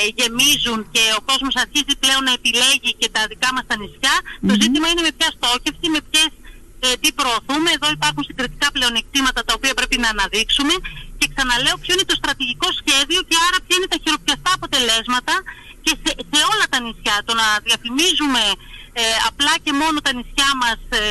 ε, 0.00 0.02
γεμίζουν 0.18 0.78
και 0.94 1.02
ο 1.18 1.20
κόσμος 1.30 1.54
αρχίζει 1.64 1.94
πλέον 2.02 2.22
να 2.28 2.32
επιλέγει 2.38 2.90
και 3.00 3.08
τα 3.16 3.22
δικά 3.30 3.48
μας 3.54 3.64
τα 3.70 3.74
νησιά, 3.80 4.14
το 4.48 4.54
ζήτημα 4.62 4.86
είναι 4.90 5.02
με 5.08 5.12
ποια 5.18 5.28
στόχευση, 5.36 5.86
με 5.94 6.00
ποιες 6.08 6.30
ε, 6.86 6.88
τι 7.02 7.08
προωθούμε. 7.18 7.68
Εδώ 7.76 7.88
υπάρχουν 7.98 8.22
συγκριτικά 8.28 8.68
πλεονεκτήματα 8.76 9.40
τα 9.46 9.52
οποία 9.58 9.74
πρέπει 9.78 9.96
να 10.04 10.08
αναδείξουμε 10.14 10.74
και 11.18 11.26
ξαναλέω 11.34 11.76
ποιο 11.82 11.92
είναι 11.94 12.06
το 12.12 12.16
στρατηγικό 12.20 12.68
σχέδιο 12.80 13.20
και 13.28 13.36
άρα 13.46 13.58
ποια 13.64 13.74
είναι 13.78 13.88
τα 13.92 13.98
χειροπιαστά 14.02 14.17
αποτελέσματα 14.78 15.34
και 15.84 15.92
σε, 16.02 16.10
σε 16.30 16.38
όλα 16.52 16.66
τα 16.72 16.78
νησιά. 16.84 17.16
Το 17.28 17.32
να 17.40 17.46
διαφημίζουμε 17.66 18.42
ε, 19.00 19.02
απλά 19.28 19.54
και 19.64 19.72
μόνο 19.82 19.98
τα 20.06 20.12
νησιά 20.16 20.50
μας 20.62 20.80
ε, 21.00 21.02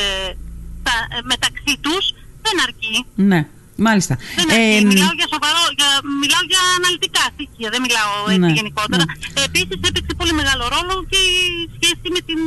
τα, 0.86 0.94
ε, 1.14 1.18
μεταξύ 1.32 1.74
τους 1.84 2.04
δεν 2.44 2.56
αρκεί. 2.66 2.96
Ναι. 3.30 3.40
Μάλιστα. 3.88 4.14
Δεν 4.36 4.48
αρκεί. 4.50 4.86
μιλάω 4.92 5.14
για 5.20 5.28
σοβαρό, 5.34 5.64
για, 5.78 5.90
μιλάω 6.22 6.44
για 6.52 6.62
αναλυτικά 6.78 7.24
στοιχεία, 7.34 7.68
δεν 7.74 7.80
μιλάω 7.86 8.12
έτσι 8.32 8.44
ναι, 8.44 8.58
γενικότερα. 8.58 9.04
Ναι. 9.06 9.42
Επίσης 9.48 9.78
έπαιξε 9.88 10.12
πολύ 10.20 10.34
μεγάλο 10.40 10.64
ρόλο 10.74 10.94
και 11.10 11.20
η 11.38 11.42
σχέση 11.76 12.06
με 12.14 12.20
την 12.28 12.40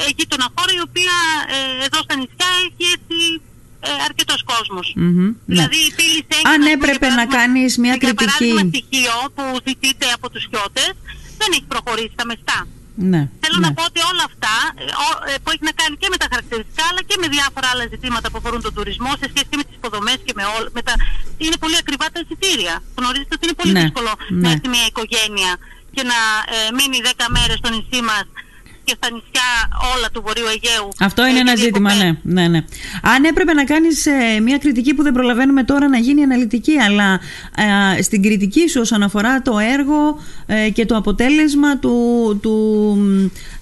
ε, 0.00 0.04
γείτονα 0.16 0.46
χώρα 0.54 0.72
η 0.78 0.82
οποία 0.88 1.16
ε, 1.56 1.58
εδώ 1.86 1.98
στα 2.06 2.14
νησιά 2.20 2.50
έχει 2.66 2.84
έτσι 2.96 3.18
ε, 3.80 3.90
αρκετός 4.08 4.40
κόσμος. 4.52 4.86
Mm-hmm, 4.96 5.30
δηλαδή, 5.46 5.76
ναι. 5.76 6.36
η 6.36 6.42
Αν 6.52 6.60
έπρεπε 6.74 7.08
να 7.20 7.26
κάνεις 7.26 7.78
μια 7.78 7.96
κριτική. 7.96 8.48
Ένα 8.48 8.70
στοιχείο 8.72 9.16
που 9.34 9.44
ζητείται 9.66 10.06
από 10.16 10.26
τους 10.30 10.44
χιώτες 10.50 10.92
δεν 11.40 11.48
έχει 11.56 11.66
προχωρήσει 11.74 12.12
τα 12.20 12.24
μεστά. 12.30 12.58
Ναι, 13.12 13.22
Θέλω 13.42 13.58
ναι. 13.58 13.66
να 13.66 13.70
πω 13.76 13.82
ότι 13.90 14.00
όλα 14.12 14.24
αυτά 14.30 14.54
ε, 14.74 15.32
ε, 15.32 15.34
που 15.42 15.48
έχει 15.52 15.64
να 15.70 15.74
κάνει 15.80 15.94
και 16.02 16.08
με 16.12 16.16
τα 16.22 16.26
χαρακτηριστικά 16.32 16.84
αλλά 16.90 17.02
και 17.08 17.16
με 17.22 17.26
διάφορα 17.36 17.66
άλλα 17.72 17.84
ζητήματα 17.94 18.26
που 18.30 18.38
αφορούν 18.40 18.60
τον 18.66 18.72
τουρισμό 18.76 19.10
σε 19.20 19.26
σχέση 19.32 19.46
και 19.50 19.58
με 19.60 19.64
τις 19.68 19.74
υποδομές 19.80 20.18
και 20.26 20.34
με 20.38 20.44
όλα. 20.56 20.68
Με 20.76 20.82
τα... 20.86 20.94
Είναι 21.44 21.58
πολύ 21.62 21.76
ακριβά 21.82 22.06
τα 22.12 22.18
εισιτήρια. 22.22 22.74
Γνωρίζετε 22.98 23.34
ότι 23.36 23.44
είναι 23.46 23.58
πολύ 23.60 23.72
ναι, 23.76 23.82
δύσκολο 23.82 24.12
ναι. 24.18 24.40
να 24.42 24.48
έρθει 24.54 24.68
μια 24.74 24.86
οικογένεια 24.90 25.52
και 25.94 26.02
να 26.12 26.18
ε, 26.56 26.58
μείνει 26.76 26.98
10 27.04 27.26
μέρες 27.36 27.56
στο 27.60 27.68
νησί 27.74 28.00
μας 28.10 28.26
και 28.88 28.96
στα 29.00 29.08
νησιά 29.12 29.50
όλα 29.96 30.08
του 30.12 30.22
Βορείου 30.26 30.46
Αιγαίου. 30.46 30.88
Αυτό 31.00 31.26
είναι 31.26 31.38
ένα 31.38 31.56
ζήτημα, 31.56 31.94
ναι, 31.94 32.10
ναι, 32.22 32.48
ναι. 32.48 32.60
Αν 33.02 33.24
έπρεπε 33.24 33.52
να 33.52 33.64
κάνεις 33.64 34.06
ε, 34.06 34.40
μια 34.40 34.58
κριτική 34.58 34.94
που 34.94 35.02
δεν 35.02 35.12
προλαβαίνουμε 35.12 35.64
τώρα 35.64 35.88
να 35.88 35.98
γίνει 35.98 36.22
αναλυτική, 36.22 36.76
αλλά 36.78 37.20
ε, 37.96 38.02
στην 38.02 38.22
κριτική 38.22 38.68
σου 38.68 38.80
όσον 38.80 39.02
αφορά 39.02 39.42
το 39.42 39.58
έργο 39.58 40.20
ε, 40.46 40.70
και 40.70 40.86
το 40.86 40.96
αποτέλεσμα 40.96 41.78
του, 41.78 41.94
του, 42.42 42.54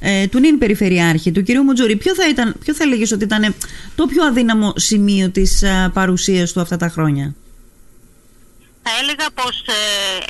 ε, 0.00 0.26
του 0.26 0.38
νυν 0.38 0.58
περιφερειάρχη, 0.58 1.32
του 1.32 1.42
κυρίου 1.42 1.62
Μουτζούρη, 1.62 1.96
ποιο 1.96 2.14
θα, 2.14 2.28
ήταν, 2.28 2.54
ποιο 2.64 2.74
θα 2.74 2.84
έλεγες 2.84 3.12
ότι 3.12 3.24
ήταν 3.24 3.54
το 3.94 4.06
πιο 4.06 4.24
αδύναμο 4.24 4.72
σημείο 4.76 5.30
της 5.30 5.62
ε, 5.62 5.90
παρουσίας 5.92 6.52
του 6.52 6.60
αυτά 6.60 6.76
τα 6.76 6.88
χρόνια; 6.88 7.34
Θα 8.82 8.90
έλεγα 9.02 9.26
πως 9.34 9.64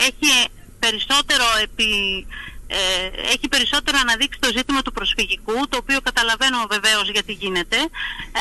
έχει 0.09 0.49
περισσότερο 0.79 1.45
επί 1.63 1.87
ε, 2.67 2.79
έχει 3.33 3.49
περισσότερο 3.49 3.99
αναδείξει 4.01 4.39
το 4.41 4.51
ζήτημα 4.57 4.83
του 4.83 4.93
προσφυγικού, 4.93 5.69
το 5.69 5.77
οποίο 5.77 6.01
καταλαβαίνω 6.01 6.67
βεβαίως 6.71 7.11
γιατί 7.11 7.33
γίνεται, 7.33 7.77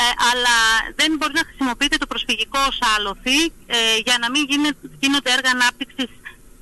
αλλά 0.30 0.56
δεν 0.94 1.16
μπορεί 1.16 1.32
να 1.32 1.44
χρησιμοποιείται 1.48 1.96
το 1.96 2.06
προσφυγικό 2.06 2.58
ως 2.68 2.78
άλοθη 2.96 3.40
ε, 3.66 3.96
για 4.04 4.16
να 4.20 4.30
μην 4.30 4.42
γίνονται 5.00 5.30
έργα 5.36 5.50
ανάπτυξης 5.50 6.08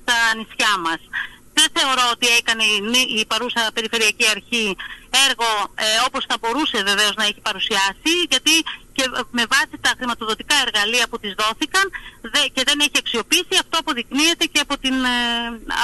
στα 0.02 0.16
νησιά 0.36 0.72
μας. 0.86 1.00
Δεν 1.58 1.68
θεωρώ 1.76 2.04
ότι 2.14 2.26
έκανε 2.40 2.64
η, 3.18 3.26
παρούσα 3.26 3.70
Περιφερειακή 3.74 4.26
Αρχή 4.34 4.76
έργο 5.28 5.50
ε, 5.74 5.84
όπως 6.06 6.24
θα 6.28 6.36
μπορούσε 6.40 6.82
βεβαίως 6.90 7.14
να 7.16 7.24
έχει 7.24 7.40
παρουσιάσει, 7.48 8.12
γιατί 8.28 8.54
και 8.96 9.04
με 9.30 9.44
βάση 9.54 9.74
τα 9.80 9.92
χρηματοδοτικά 9.96 10.56
εργαλεία 10.66 11.06
που 11.10 11.18
τις 11.18 11.34
δόθηκαν 11.40 11.84
δε, 12.20 12.40
και 12.54 12.62
δεν 12.68 12.80
έχει 12.80 12.98
αξιοποιήσει, 12.98 13.54
αυτό 13.62 13.78
αποδεικνύεται 13.78 14.44
και 14.52 14.60
από, 14.60 14.78
την, 14.78 14.94
ε, 15.04 15.18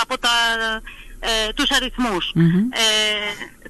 από 0.02 0.18
τα 0.18 0.34
ε, 1.28 1.52
τους 1.56 1.68
αριθμους 1.76 2.24
Ε, 2.70 2.86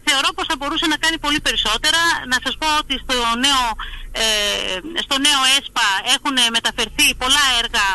θεωρώ 0.06 0.28
πως 0.36 0.46
θα 0.50 0.56
μπορούσε 0.58 0.86
να 0.92 0.96
κάνει 1.04 1.18
πολύ 1.26 1.40
περισσότερα. 1.46 2.00
Να 2.32 2.38
σας 2.44 2.54
πω 2.60 2.68
ότι 2.82 2.94
στο 3.04 3.16
νέο, 3.44 3.62
ε, 4.22 4.24
στο 5.06 5.16
νέο 5.26 5.40
ΕΣΠΑ 5.56 5.88
έχουν 6.16 6.36
μεταφερθεί 6.56 7.06
πολλά 7.22 7.44
έργα 7.62 7.86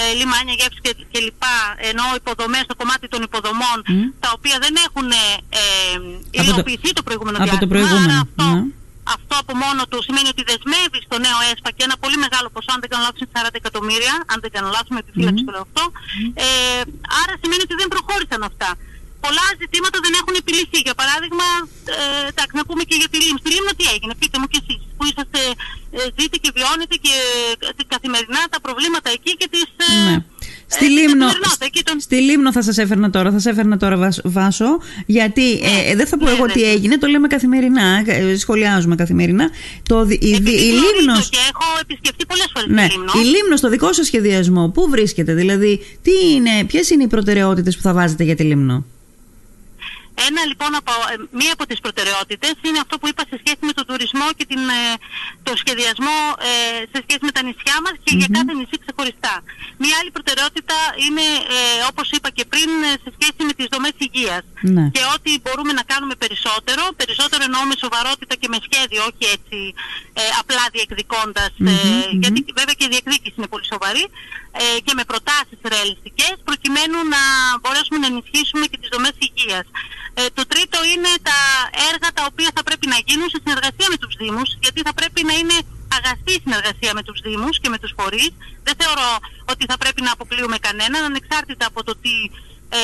ε, 0.00 0.02
λιμάνια, 0.18 0.54
γεύσης 0.58 0.82
και, 0.84 0.92
και 1.12 1.20
λοιπά, 1.26 1.56
ενώ 1.90 2.04
υποδομές 2.20 2.62
στο 2.68 2.76
κομμάτι 2.80 3.06
των 3.12 3.20
υποδομών, 3.28 3.78
τα 4.24 4.28
οποία 4.36 4.56
δεν 4.64 4.74
έχουν 4.86 5.08
ε, 5.10 5.64
υλοποιηθεί 6.40 6.90
το, 6.92 6.98
το 6.98 7.02
προηγούμενο 7.08 7.36
από 7.36 7.46
διάστημα. 7.46 7.66
Το 7.66 7.74
προηγούμενο. 7.74 8.14
αυτό, 8.26 8.46
αυτό 9.16 9.34
από 9.42 9.52
μόνο 9.64 9.80
του 9.90 9.98
σημαίνει 10.06 10.28
ότι 10.34 10.42
δεσμεύει 10.50 10.98
στο 11.06 11.16
νέο 11.26 11.38
ΕΣΠΑ 11.50 11.70
και 11.76 11.84
ένα 11.88 11.96
πολύ 12.02 12.16
μεγάλο 12.24 12.48
ποσό, 12.54 12.70
αν 12.74 12.80
δεν 12.82 12.90
κάνω 12.92 13.02
λάθος, 13.06 13.20
40 13.34 13.60
εκατομμύρια, 13.62 14.14
αν 14.32 14.38
δεν 14.44 14.50
κάνω 14.54 14.68
λάθος, 14.76 14.92
με 14.96 15.00
επιφύλαξη 15.04 15.42
mm. 15.42 15.46
το 15.48 15.52
λέω 15.54 15.64
αυτό. 15.68 15.84
Ε, 16.44 16.46
άρα 17.20 17.34
σημαίνει 17.42 17.62
ότι 17.66 17.74
δεν 17.80 17.88
προχώρησαν 17.94 18.40
αυτά 18.50 18.70
πολλά 19.24 19.46
ζητήματα 19.62 19.96
δεν 20.04 20.12
έχουν 20.20 20.34
επιληθεί. 20.42 20.78
Για 20.88 20.96
παράδειγμα, 21.00 21.46
ε, 21.94 22.30
εντάξει, 22.30 22.54
να 22.60 22.64
πούμε 22.68 22.82
και 22.88 22.96
για 23.00 23.08
τη 23.12 23.16
Λίμνο. 23.24 23.38
Στη 23.42 23.50
Λίμνο 23.54 23.72
τι 23.78 23.84
έγινε, 23.94 24.12
πείτε 24.20 24.36
μου 24.40 24.48
κι 24.52 24.58
εσείς 24.62 24.80
που 24.96 25.02
είσαστε, 25.10 25.40
ε, 25.96 26.00
ζείτε 26.18 26.36
και 26.42 26.50
βιώνετε 26.56 26.94
και 27.04 27.14
ε, 27.68 27.82
καθημερινά 27.94 28.42
τα 28.52 28.58
προβλήματα 28.66 29.08
εκεί 29.16 29.32
και 29.40 29.46
τις... 29.52 29.66
Ε, 29.86 30.10
ναι. 30.10 30.16
Στη, 30.74 30.84
ε, 30.84 30.88
Λίμνο, 30.88 31.26
τον... 31.84 32.00
στη 32.00 32.16
Λίμνο 32.16 32.52
θα 32.52 32.62
σας 32.62 32.78
έφερνα 32.78 33.10
τώρα, 33.10 33.30
θα 33.30 33.38
σας 33.38 33.52
έφερνα 33.52 33.76
τώρα 33.76 34.10
Βάσο, 34.24 34.78
γιατί 35.06 35.60
ναι, 35.62 35.90
ε, 35.90 35.96
δεν 35.96 36.06
θα 36.06 36.18
πω 36.18 36.24
ναι, 36.24 36.30
εγώ 36.30 36.46
ναι. 36.46 36.52
τι 36.52 36.62
έγινε, 36.62 36.98
το 36.98 37.06
λέμε 37.06 37.26
καθημερινά, 37.26 38.04
ε, 38.06 38.36
σχολιάζουμε 38.36 38.94
καθημερινά. 38.94 39.50
Το, 39.88 40.06
η, 40.08 40.18
η, 40.20 40.28
η 40.28 40.72
Λίμνος... 40.82 41.28
Και 41.28 41.38
έχω 41.50 41.78
επισκεφτεί 41.80 42.26
πολλές 42.26 42.50
φορές 42.54 42.68
ναι, 42.68 42.86
τη 42.86 42.92
Λίμνο. 42.92 43.12
Η 43.14 43.24
Λίμνος 43.24 43.58
στο 43.58 43.68
δικό 43.68 43.92
σας 43.92 44.06
σχεδιασμό, 44.06 44.68
πού 44.68 44.88
βρίσκεται, 44.90 45.34
δηλαδή, 45.34 45.80
τι 46.02 46.10
είναι, 46.34 46.64
ποιες 46.66 46.90
είναι 46.90 47.02
οι 47.02 47.06
προτεραιότητες 47.06 47.76
που 47.76 47.82
θα 47.82 47.92
βάζετε 47.92 48.24
για 48.24 48.36
τη 48.36 48.42
Λίμνο; 48.42 48.84
Ένα 50.28 50.40
λοιπόν 50.50 50.72
από, 50.80 50.92
ε, 51.12 51.14
μία 51.40 51.52
από 51.56 51.64
τις 51.70 51.80
προτεραιότητες 51.84 52.54
είναι 52.66 52.80
αυτό 52.84 52.94
που 52.98 53.06
είπα 53.10 53.22
σε 53.30 53.36
σχέση 53.42 53.62
με 53.68 53.72
τον 53.78 53.84
τουρισμό 53.88 54.28
και 54.38 54.44
την, 54.50 54.62
ε, 54.80 54.82
το 55.46 55.52
σχεδιασμό 55.62 56.18
ε, 56.48 56.52
σε 56.92 56.98
σχέση 57.04 57.22
με 57.28 57.32
τα 57.36 57.42
νησιά 57.46 57.76
μας 57.84 57.94
και 58.04 58.12
για 58.20 58.28
κάθε 58.36 58.52
νησί 58.58 58.76
ξεχωριστά. 58.84 59.34
Μία 59.82 59.94
άλλη 60.00 60.10
προτεραιότητα 60.16 60.78
είναι 61.04 61.26
όπως 61.90 62.06
είπα 62.14 62.28
και 62.36 62.44
πριν 62.52 62.68
σε 63.04 63.10
σχέση 63.16 63.40
με 63.48 63.52
τις 63.58 63.66
δομές 63.74 63.94
υγείας 64.06 64.44
ναι. 64.74 64.84
και 64.94 65.02
ότι 65.14 65.30
μπορούμε 65.42 65.72
να 65.80 65.84
κάνουμε 65.92 66.14
περισσότερο, 66.22 66.82
περισσότερο 67.00 67.42
εννοώ 67.48 67.62
με 67.70 67.76
σοβαρότητα 67.84 68.34
και 68.40 68.48
με 68.52 68.58
σχέδιο, 68.66 69.00
όχι 69.10 69.24
έτσι 69.36 69.58
απλά 70.40 70.64
γιατί 72.22 72.40
βέβαια 72.58 72.74
και 72.78 72.86
η 72.88 72.90
διεκδίκηση 72.94 73.34
είναι 73.38 73.50
πολύ 73.54 73.66
σοβαρή 73.72 74.04
και 74.86 74.92
με 74.98 75.04
προτάσεις 75.10 75.58
ρεαλιστικές 75.72 76.36
προκειμένου 76.48 76.98
να 77.14 77.22
μπορέσουμε 77.60 77.98
να 78.02 78.06
ενισχύσουμε 78.12 78.64
και 78.70 78.78
τις 78.80 78.88
δομές 78.94 79.14
υγείας. 79.26 79.66
Ε, 80.14 80.26
το 80.34 80.46
τρίτο 80.52 80.78
είναι 80.92 81.12
τα 81.28 81.38
έργα 81.90 82.08
τα 82.18 82.24
οποία 82.30 82.50
θα 82.56 82.62
πρέπει 82.62 82.86
να 82.86 82.98
γίνουν 83.06 83.28
σε 83.32 83.38
συνεργασία 83.44 83.88
με 83.92 83.96
τους 84.02 84.14
Δήμους, 84.20 84.50
γιατί 84.64 84.80
θα 84.86 84.94
πρέπει 84.94 85.20
να 85.30 85.34
είναι 85.40 85.56
αγαστή 85.98 86.34
συνεργασία 86.44 86.92
με 86.94 87.02
τους 87.02 87.20
Δήμους 87.26 87.60
και 87.60 87.68
με 87.68 87.78
τους 87.78 87.92
φορείς. 87.98 88.32
Δεν 88.66 88.74
θεωρώ 88.80 89.10
ότι 89.52 89.64
θα 89.70 89.76
πρέπει 89.82 90.02
να 90.02 90.12
αποκλείουμε 90.12 90.58
κανέναν, 90.58 91.04
ανεξάρτητα 91.04 91.66
από 91.66 91.80
το 91.84 91.92
τι, 92.02 92.14
ε, 92.68 92.80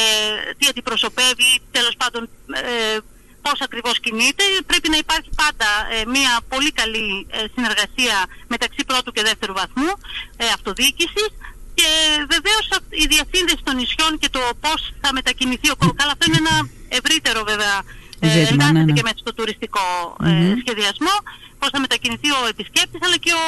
τι 0.59 0.65
αντιπροσωπεύει, 0.67 1.51
τέλος 1.71 1.95
πάντων 2.01 2.23
ε, 2.53 2.97
πώς 3.43 3.61
ακριβώς 3.61 4.01
κινείται. 4.01 4.45
Πρέπει 4.67 4.89
να 4.89 4.97
υπάρχει 4.97 5.31
πάντα 5.43 5.69
ε, 5.91 6.05
μια 6.17 6.33
πολύ 6.49 6.73
καλή 6.81 7.27
ε, 7.31 7.45
συνεργασία 7.55 8.17
μεταξύ 8.49 8.83
πρώτου 8.91 9.11
και 9.13 9.23
δεύτερου 9.23 9.55
βαθμού 9.61 9.91
ε, 10.37 10.47
αυτοδιοίκησης 10.57 11.31
και 11.79 11.91
βεβαίως 12.35 12.67
η 12.89 13.05
διασύνδεση 13.13 13.63
των 13.65 13.75
νησιών 13.77 14.19
και 14.19 14.29
το 14.29 14.43
πώς 14.61 14.81
θα 15.03 15.13
μετακινηθεί 15.13 15.71
ο 15.71 15.77
κόσμο. 15.77 15.95
Καλά, 16.01 16.13
αυτό 16.13 16.25
είναι 16.29 16.41
ένα 16.45 16.57
ευρύτερο 16.89 17.41
βέβαια 17.45 17.77
ε, 18.21 18.41
εργάζεται 18.41 18.73
ναι, 18.73 18.85
ναι. 18.85 18.93
και 18.93 19.05
μέσα 19.09 19.19
στο 19.25 19.33
τουριστικό 19.35 20.17
ε, 20.25 20.55
σχεδιασμό, 20.63 21.15
πώς 21.59 21.69
θα 21.73 21.81
μετακινηθεί 21.85 22.29
ο 22.41 22.41
επισκέπτης 22.53 23.01
αλλά 23.07 23.17
και 23.25 23.33
ο, 23.45 23.47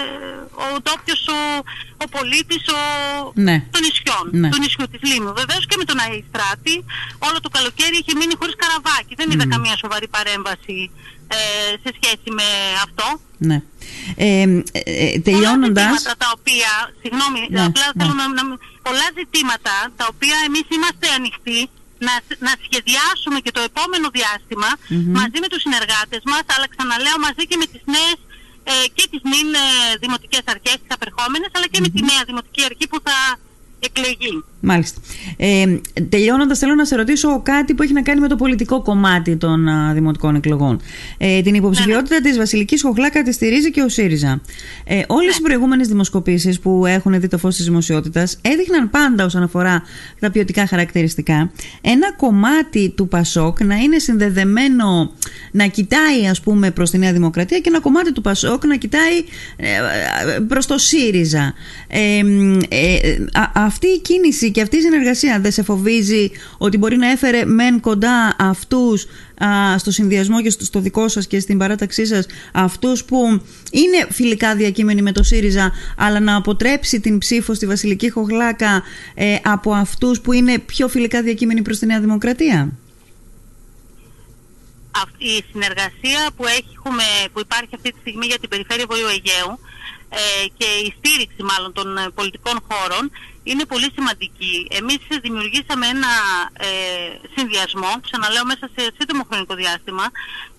ε, 0.00 0.04
ο 0.64 0.66
ντόπιος, 0.82 1.22
ο, 1.36 1.38
ο 2.02 2.06
πολίτης 2.14 2.64
ο, 2.78 2.80
ναι. 3.46 3.56
των 3.74 3.80
νησιών, 3.86 4.24
ναι. 4.40 4.48
του 4.52 4.58
νησιού 4.62 4.84
της 4.92 5.02
Λίμνου. 5.10 5.32
Βεβαίως 5.42 5.64
και 5.68 5.76
με 5.80 5.84
τον 5.90 5.98
Αϊστράτη 6.04 6.76
όλο 7.26 7.38
το 7.44 7.50
καλοκαίρι 7.56 7.96
είχε 8.00 8.12
μείνει 8.18 8.34
χωρίς 8.40 8.56
καραβάκι. 8.62 9.12
Δεν 9.20 9.30
είδα 9.30 9.46
καμία 9.54 9.76
σοβαρή 9.82 10.08
παρέμβαση 10.16 10.78
ε, 11.36 11.38
σε 11.82 11.90
σχέση 11.98 12.28
με 12.38 12.48
αυτό. 12.86 13.06
Ναι. 13.48 13.58
Ε, 14.16 14.62
ε, 14.72 15.18
τελειώνοντας... 15.26 15.84
Πολλά 15.84 15.96
ζητήματα 15.96 16.14
τα 16.24 16.28
οποία, 16.38 16.72
συγγνώμη, 17.02 17.40
ναι, 17.50 17.64
απλά 17.68 17.86
ναι. 17.88 17.96
θέλω 17.98 18.14
να, 18.20 18.26
να, 18.38 18.42
πολλά 18.86 19.08
ζητήματα 19.18 19.74
τα 19.98 20.06
οποία 20.12 20.36
εμείς 20.46 20.66
είμαστε 20.74 21.06
ανοιχτοί 21.18 21.60
να, 22.06 22.14
να 22.46 22.52
σχεδιάσουμε 22.64 23.38
και 23.44 23.52
το 23.56 23.62
επόμενο 23.70 24.06
μαζί 25.18 25.38
με 25.42 25.48
τους 25.50 25.60
συνεργάτες 25.66 26.22
μας, 26.30 26.44
αλλά 26.54 26.66
ξαναλέω 26.74 27.18
μαζί 27.26 27.42
και 27.50 27.56
με 27.62 27.66
τις 27.72 27.82
νέες 27.94 28.18
ε, 28.70 28.72
και 28.96 29.04
τις 29.10 29.22
νυν 29.30 29.48
ε, 29.54 29.66
δημοτικές 30.02 30.44
αρχές, 30.54 30.76
τις 30.82 30.92
απερχόμενες, 30.96 31.50
αλλά 31.56 31.66
και 31.72 31.80
με 31.84 31.88
τη 31.94 32.00
νέα 32.10 32.22
δημοτική 32.26 32.62
αρχή 32.70 32.86
που 32.90 32.98
θα 33.06 33.16
εκλεγεί. 33.86 34.44
Μάλιστα. 34.64 35.00
Ε, 35.36 35.78
Τελειώνοντας, 36.08 36.58
θέλω 36.58 36.74
να 36.74 36.84
σε 36.84 36.96
ρωτήσω 36.96 37.40
κάτι 37.42 37.74
που 37.74 37.82
έχει 37.82 37.92
να 37.92 38.02
κάνει 38.02 38.20
με 38.20 38.28
το 38.28 38.36
πολιτικό 38.36 38.82
κομμάτι 38.82 39.36
των 39.36 39.68
α, 39.68 39.92
δημοτικών 39.94 40.34
εκλογών. 40.34 40.80
Ε, 41.18 41.42
την 41.42 41.54
υποψηφιότητα 41.54 42.14
ναι, 42.14 42.20
ναι. 42.20 42.28
της 42.28 42.38
Βασιλικής 42.38 42.82
Χοχλάκα 42.82 43.22
τη 43.22 43.32
στηρίζει 43.32 43.70
και 43.70 43.80
ο 43.80 43.88
ΣΥΡΙΖΑ. 43.88 44.40
Ε, 44.84 45.02
Όλες 45.06 45.30
ναι. 45.30 45.36
οι 45.38 45.42
προηγούμενες 45.42 45.88
δημοσκοπήσεις 45.88 46.60
που 46.60 46.86
έχουν 46.86 47.20
δει 47.20 47.28
το 47.28 47.38
φως 47.38 47.56
της 47.56 47.64
δημοσιότητας 47.64 48.38
έδειχναν 48.40 48.90
πάντα 48.90 49.24
όσον 49.24 49.42
αφορά 49.42 49.82
τα 50.20 50.30
ποιοτικά 50.30 50.66
χαρακτηριστικά 50.66 51.50
ένα 51.80 52.12
κομμάτι 52.16 52.92
του 52.96 53.08
Πασόκ 53.08 53.64
να 53.64 53.74
είναι 53.74 53.98
συνδεδεμένο, 53.98 55.12
να 55.50 55.66
κοιτάει 55.66 56.26
ας 56.30 56.40
πούμε 56.40 56.70
προς 56.70 56.90
τη 56.90 56.98
Νέα 56.98 57.12
Δημοκρατία 57.12 57.58
και 57.58 57.68
ένα 57.68 57.80
κομμάτι 57.80 58.12
του 58.12 58.20
Πασόκ 58.20 58.64
να 58.64 58.76
κοιτάει 58.76 59.16
ε, 59.56 59.66
ε 60.36 60.40
προς 60.40 60.66
το 60.66 60.78
ΣΥΡΙΖΑ. 60.78 61.54
Ε, 61.88 62.18
ε, 62.68 63.16
αυτή 63.54 63.86
η 63.86 64.00
κίνηση 64.00 64.50
και 64.54 64.62
αυτή 64.62 64.76
η 64.76 64.80
συνεργασία 64.80 65.40
δεν 65.40 65.52
σε 65.52 65.62
φοβίζει 65.62 66.30
ότι 66.58 66.78
μπορεί 66.78 66.96
να 66.96 67.10
έφερε 67.10 67.44
μεν 67.44 67.80
κοντά 67.80 68.36
αυτούς 68.38 69.06
στο 69.76 69.90
συνδυασμό 69.90 70.42
και 70.42 70.50
στο, 70.50 70.80
δικό 70.80 71.08
σας 71.08 71.26
και 71.26 71.40
στην 71.40 71.58
παράταξή 71.58 72.06
σας 72.06 72.26
αυτούς 72.52 73.04
που 73.04 73.42
είναι 73.70 74.06
φιλικά 74.10 74.54
διακείμενοι 74.54 75.02
με 75.02 75.12
το 75.12 75.22
ΣΥΡΙΖΑ 75.22 75.72
αλλά 75.96 76.20
να 76.20 76.36
αποτρέψει 76.36 77.00
την 77.00 77.18
ψήφο 77.18 77.54
στη 77.54 77.66
Βασιλική 77.66 78.10
Χοχλάκα 78.10 78.82
ε, 79.14 79.36
από 79.42 79.72
αυτούς 79.72 80.20
που 80.20 80.32
είναι 80.32 80.58
πιο 80.58 80.88
φιλικά 80.88 81.22
διακείμενοι 81.22 81.62
προς 81.62 81.78
τη 81.78 81.86
Νέα 81.86 82.00
Δημοκρατία; 82.00 82.72
Αυτή 85.02 85.24
η 85.24 85.44
συνεργασία 85.50 86.20
που, 86.36 86.44
έχουμε, 86.44 87.04
που 87.32 87.40
υπάρχει 87.40 87.70
αυτή 87.74 87.92
τη 87.92 87.98
στιγμή 88.00 88.26
για 88.26 88.38
την 88.38 88.48
περιφέρεια 88.48 88.84
Βορείου 88.88 89.06
Αιγαίου 89.06 89.58
ε, 90.14 90.46
και 90.58 90.68
η 90.86 90.94
στήριξη 90.98 91.42
μάλλον 91.42 91.72
των 91.72 91.96
ε, 91.98 92.10
πολιτικών 92.14 92.56
χώρων 92.68 93.10
είναι 93.42 93.64
πολύ 93.64 93.88
σημαντική. 93.94 94.66
Εμείς 94.70 94.98
δημιουργήσαμε 95.20 95.86
ένα 95.86 96.12
ε, 96.52 96.68
συνδυασμό, 97.36 97.90
ξαναλέω 98.06 98.44
μέσα 98.44 98.70
σε 98.76 98.92
σύντομο 98.98 99.22
χρονικό 99.28 99.54
διάστημα 99.54 100.04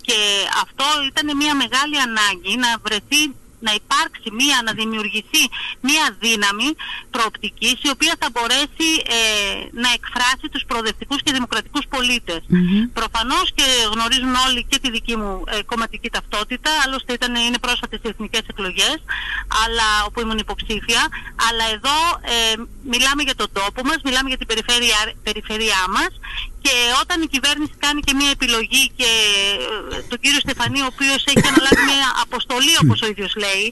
και 0.01 0.17
αυτό 0.63 0.85
ήταν 1.11 1.35
μια 1.37 1.55
μεγάλη 1.55 1.97
ανάγκη 2.07 2.55
να 2.55 2.69
βρεθεί 2.85 3.21
να 3.67 3.71
υπάρξει 3.81 4.29
μία, 4.39 4.57
να 4.67 4.71
δημιουργηθεί 4.81 5.43
μία 5.87 6.05
δύναμη 6.23 6.69
προοπτικής 7.15 7.75
η 7.87 7.89
οποία 7.95 8.13
θα 8.21 8.27
μπορέσει 8.33 8.89
ε, 9.17 9.19
να 9.83 9.89
εκφράσει 9.97 10.47
τους 10.53 10.63
προοδευτικούς 10.69 11.19
και 11.23 11.31
δημοκρατικούς 11.37 11.85
πολίτες. 11.93 12.41
Mm-hmm. 12.53 12.81
Προφανώς 12.99 13.45
και 13.57 13.67
γνωρίζουν 13.93 14.35
όλοι 14.45 14.61
και 14.69 14.77
τη 14.83 14.87
δική 14.95 15.15
μου 15.21 15.31
ε, 15.47 15.63
κομματική 15.71 16.09
ταυτότητα, 16.15 16.69
άλλωστε 16.83 17.11
ήταν, 17.13 17.31
είναι 17.35 17.59
πρόσφατες 17.65 17.99
οι 18.03 18.07
εθνικές 18.13 18.43
εκλογές, 18.51 18.97
αλλά, 19.63 19.87
όπου 20.07 20.19
ήμουν 20.23 20.37
υποψήφια, 20.45 21.01
αλλά 21.47 21.65
εδώ 21.75 21.97
ε, 22.35 22.55
μιλάμε 22.93 23.21
για 23.27 23.35
τον 23.35 23.49
τόπο 23.53 23.79
μας, 23.89 23.99
μιλάμε 24.07 24.27
για 24.31 24.37
την 24.37 24.47
περιφέρεια, 24.47 24.99
περιφέρειά 25.23 25.81
μας 25.95 26.11
και 26.65 26.75
όταν 27.03 27.17
η 27.25 27.27
κυβέρνηση 27.35 27.75
κάνει 27.85 28.01
και 28.07 28.13
μια 28.19 28.31
επιλογή 28.37 28.83
και 28.99 29.11
ε, 29.91 30.01
τον 30.09 30.19
κύριο 30.23 30.41
Στεφανή 30.45 30.79
ο 30.85 30.89
οποίος 30.93 31.21
έχει 31.31 31.47
αναλάβει 31.51 31.83
μια 31.91 32.09
αποστολή 32.25 32.75
όπως 32.83 32.97
ο 33.05 33.07
ίδιος 33.13 33.33
λέει 33.43 33.65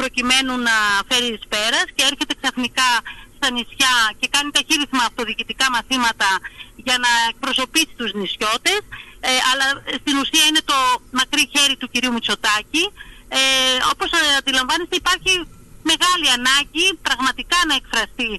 προκειμένου 0.00 0.52
να 0.68 0.76
φέρει 1.08 1.28
εις 1.34 1.44
πέρας 1.52 1.86
και 1.94 2.02
έρχεται 2.10 2.34
ξαφνικά 2.40 2.90
στα 3.36 3.48
νησιά 3.54 3.94
και 4.18 4.28
κάνει 4.34 4.50
ταχύρυθμα 4.56 5.02
αυτοδιοικητικά 5.08 5.66
μαθήματα 5.76 6.30
για 6.86 6.96
να 7.04 7.10
εκπροσωπήσει 7.32 7.92
τους 7.98 8.10
νησιώτες 8.20 8.80
ε, 9.20 9.30
αλλά 9.50 9.66
στην 10.00 10.14
ουσία 10.20 10.44
είναι 10.48 10.62
το 10.72 10.78
μακρύ 11.18 11.44
χέρι 11.52 11.76
του 11.80 11.88
κυρίου 11.92 12.12
Μητσοτάκη. 12.16 12.84
Ε, 13.38 13.40
όπως 13.92 14.10
αντιλαμβάνεστε 14.38 14.94
υπάρχει 15.02 15.32
μεγάλη 15.90 16.26
ανάγκη 16.38 16.86
πραγματικά 17.06 17.58
να 17.68 17.74
εκφραστεί 17.80 18.30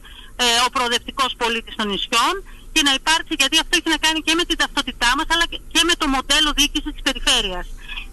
ε, 0.43 0.45
ο 0.65 0.69
προοδευτικός 0.75 1.31
πολίτης 1.41 1.75
των 1.79 1.87
νησιών 1.91 2.35
και 2.79 2.88
να 2.89 2.98
υπάρξει, 3.01 3.33
γιατί 3.41 3.55
αυτό 3.63 3.74
έχει 3.79 3.89
να 3.95 4.00
κάνει 4.05 4.19
και 4.27 4.34
με 4.39 4.43
την 4.49 4.58
ταυτότητά 4.62 5.10
μας, 5.17 5.27
αλλά 5.34 5.45
και 5.73 5.82
με 5.89 5.95
το 6.01 6.06
μοντέλο 6.15 6.49
διοίκησης 6.58 6.91
της 6.95 7.03
περιφέρειας. 7.08 7.65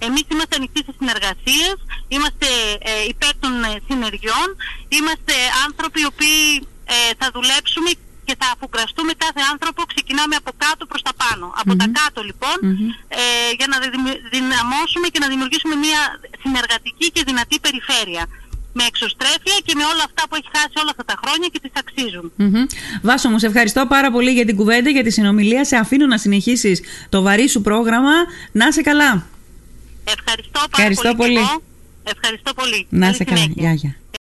Εμείς 0.07 0.25
είμαστε 0.33 0.55
ανοιχτοί 0.61 0.81
σε 0.87 0.93
συνεργασίες, 0.99 1.77
είμαστε 2.15 2.49
ε, 2.91 2.93
υπέρ 3.13 3.33
των 3.43 3.53
ε, 3.65 3.71
συνεργειών, 3.89 4.49
είμαστε 4.99 5.35
άνθρωποι 5.67 5.99
οι 6.03 6.09
οποίοι 6.13 6.45
ε, 6.95 6.97
θα 7.21 7.27
δουλέψουμε 7.37 7.91
και 8.27 8.35
θα 8.41 8.49
αφουγκραστούμε 8.55 9.13
κάθε 9.25 9.43
άνθρωπο, 9.53 9.81
ξεκινάμε 9.93 10.35
από 10.43 10.51
κάτω 10.65 10.83
προς 10.91 11.03
τα 11.09 11.13
πάνω. 11.23 11.47
Από 11.61 11.73
τα 11.81 11.87
κάτω 12.01 12.21
λοιπόν, 12.29 12.57
ε, 13.21 13.23
για 13.59 13.69
να 13.73 13.77
δυναμώσουμε 14.35 15.07
και 15.13 15.21
να 15.25 15.29
δημιουργήσουμε 15.33 15.75
μια 15.87 16.03
συνεργατική 16.43 17.07
και 17.15 17.23
δυνατή 17.31 17.57
περιφέρεια 17.67 18.25
με 18.79 18.85
εξωστρέφεια 18.91 19.57
και 19.67 19.73
με 19.79 19.85
όλα 19.93 20.03
αυτά 20.09 20.23
που 20.29 20.35
έχει 20.39 20.49
χάσει 20.57 20.77
όλα 20.83 20.93
αυτά 20.95 21.05
τα 21.11 21.17
χρόνια 21.23 21.49
και 21.53 21.61
τις 21.65 21.75
αξίζουν. 21.83 22.27
Βάσο 23.03 23.29
μου, 23.31 23.39
σε 23.39 23.47
ευχαριστώ 23.47 23.87
πάρα 23.87 24.11
πολύ 24.11 24.31
για 24.31 24.45
την 24.45 24.57
κουβέντα, 24.57 24.91
για 24.91 25.03
τη 25.03 25.11
συνομιλία. 25.11 25.65
Σε 25.65 25.77
αφήνω 25.77 26.07
να 26.07 26.19
συνεχίσεις 26.19 26.81
το 27.09 27.23
βαρύ 27.23 27.49
σου 27.49 27.61
πρόγραμμα. 27.61 28.15
Να 28.53 28.67
είσαι 28.67 28.83
καλά. 28.83 29.27
Ευχαριστώ 30.17 30.61
πάρα 30.71 31.15
πολύ. 31.17 31.35
πολύ. 31.35 31.47
Ευχαριστώ 32.15 32.55
πολύ. 32.55 32.87
Να 32.89 33.09
είσαι 33.09 33.25
καλά. 33.25 33.47
Γεια, 33.55 33.73
γεια. 33.73 33.97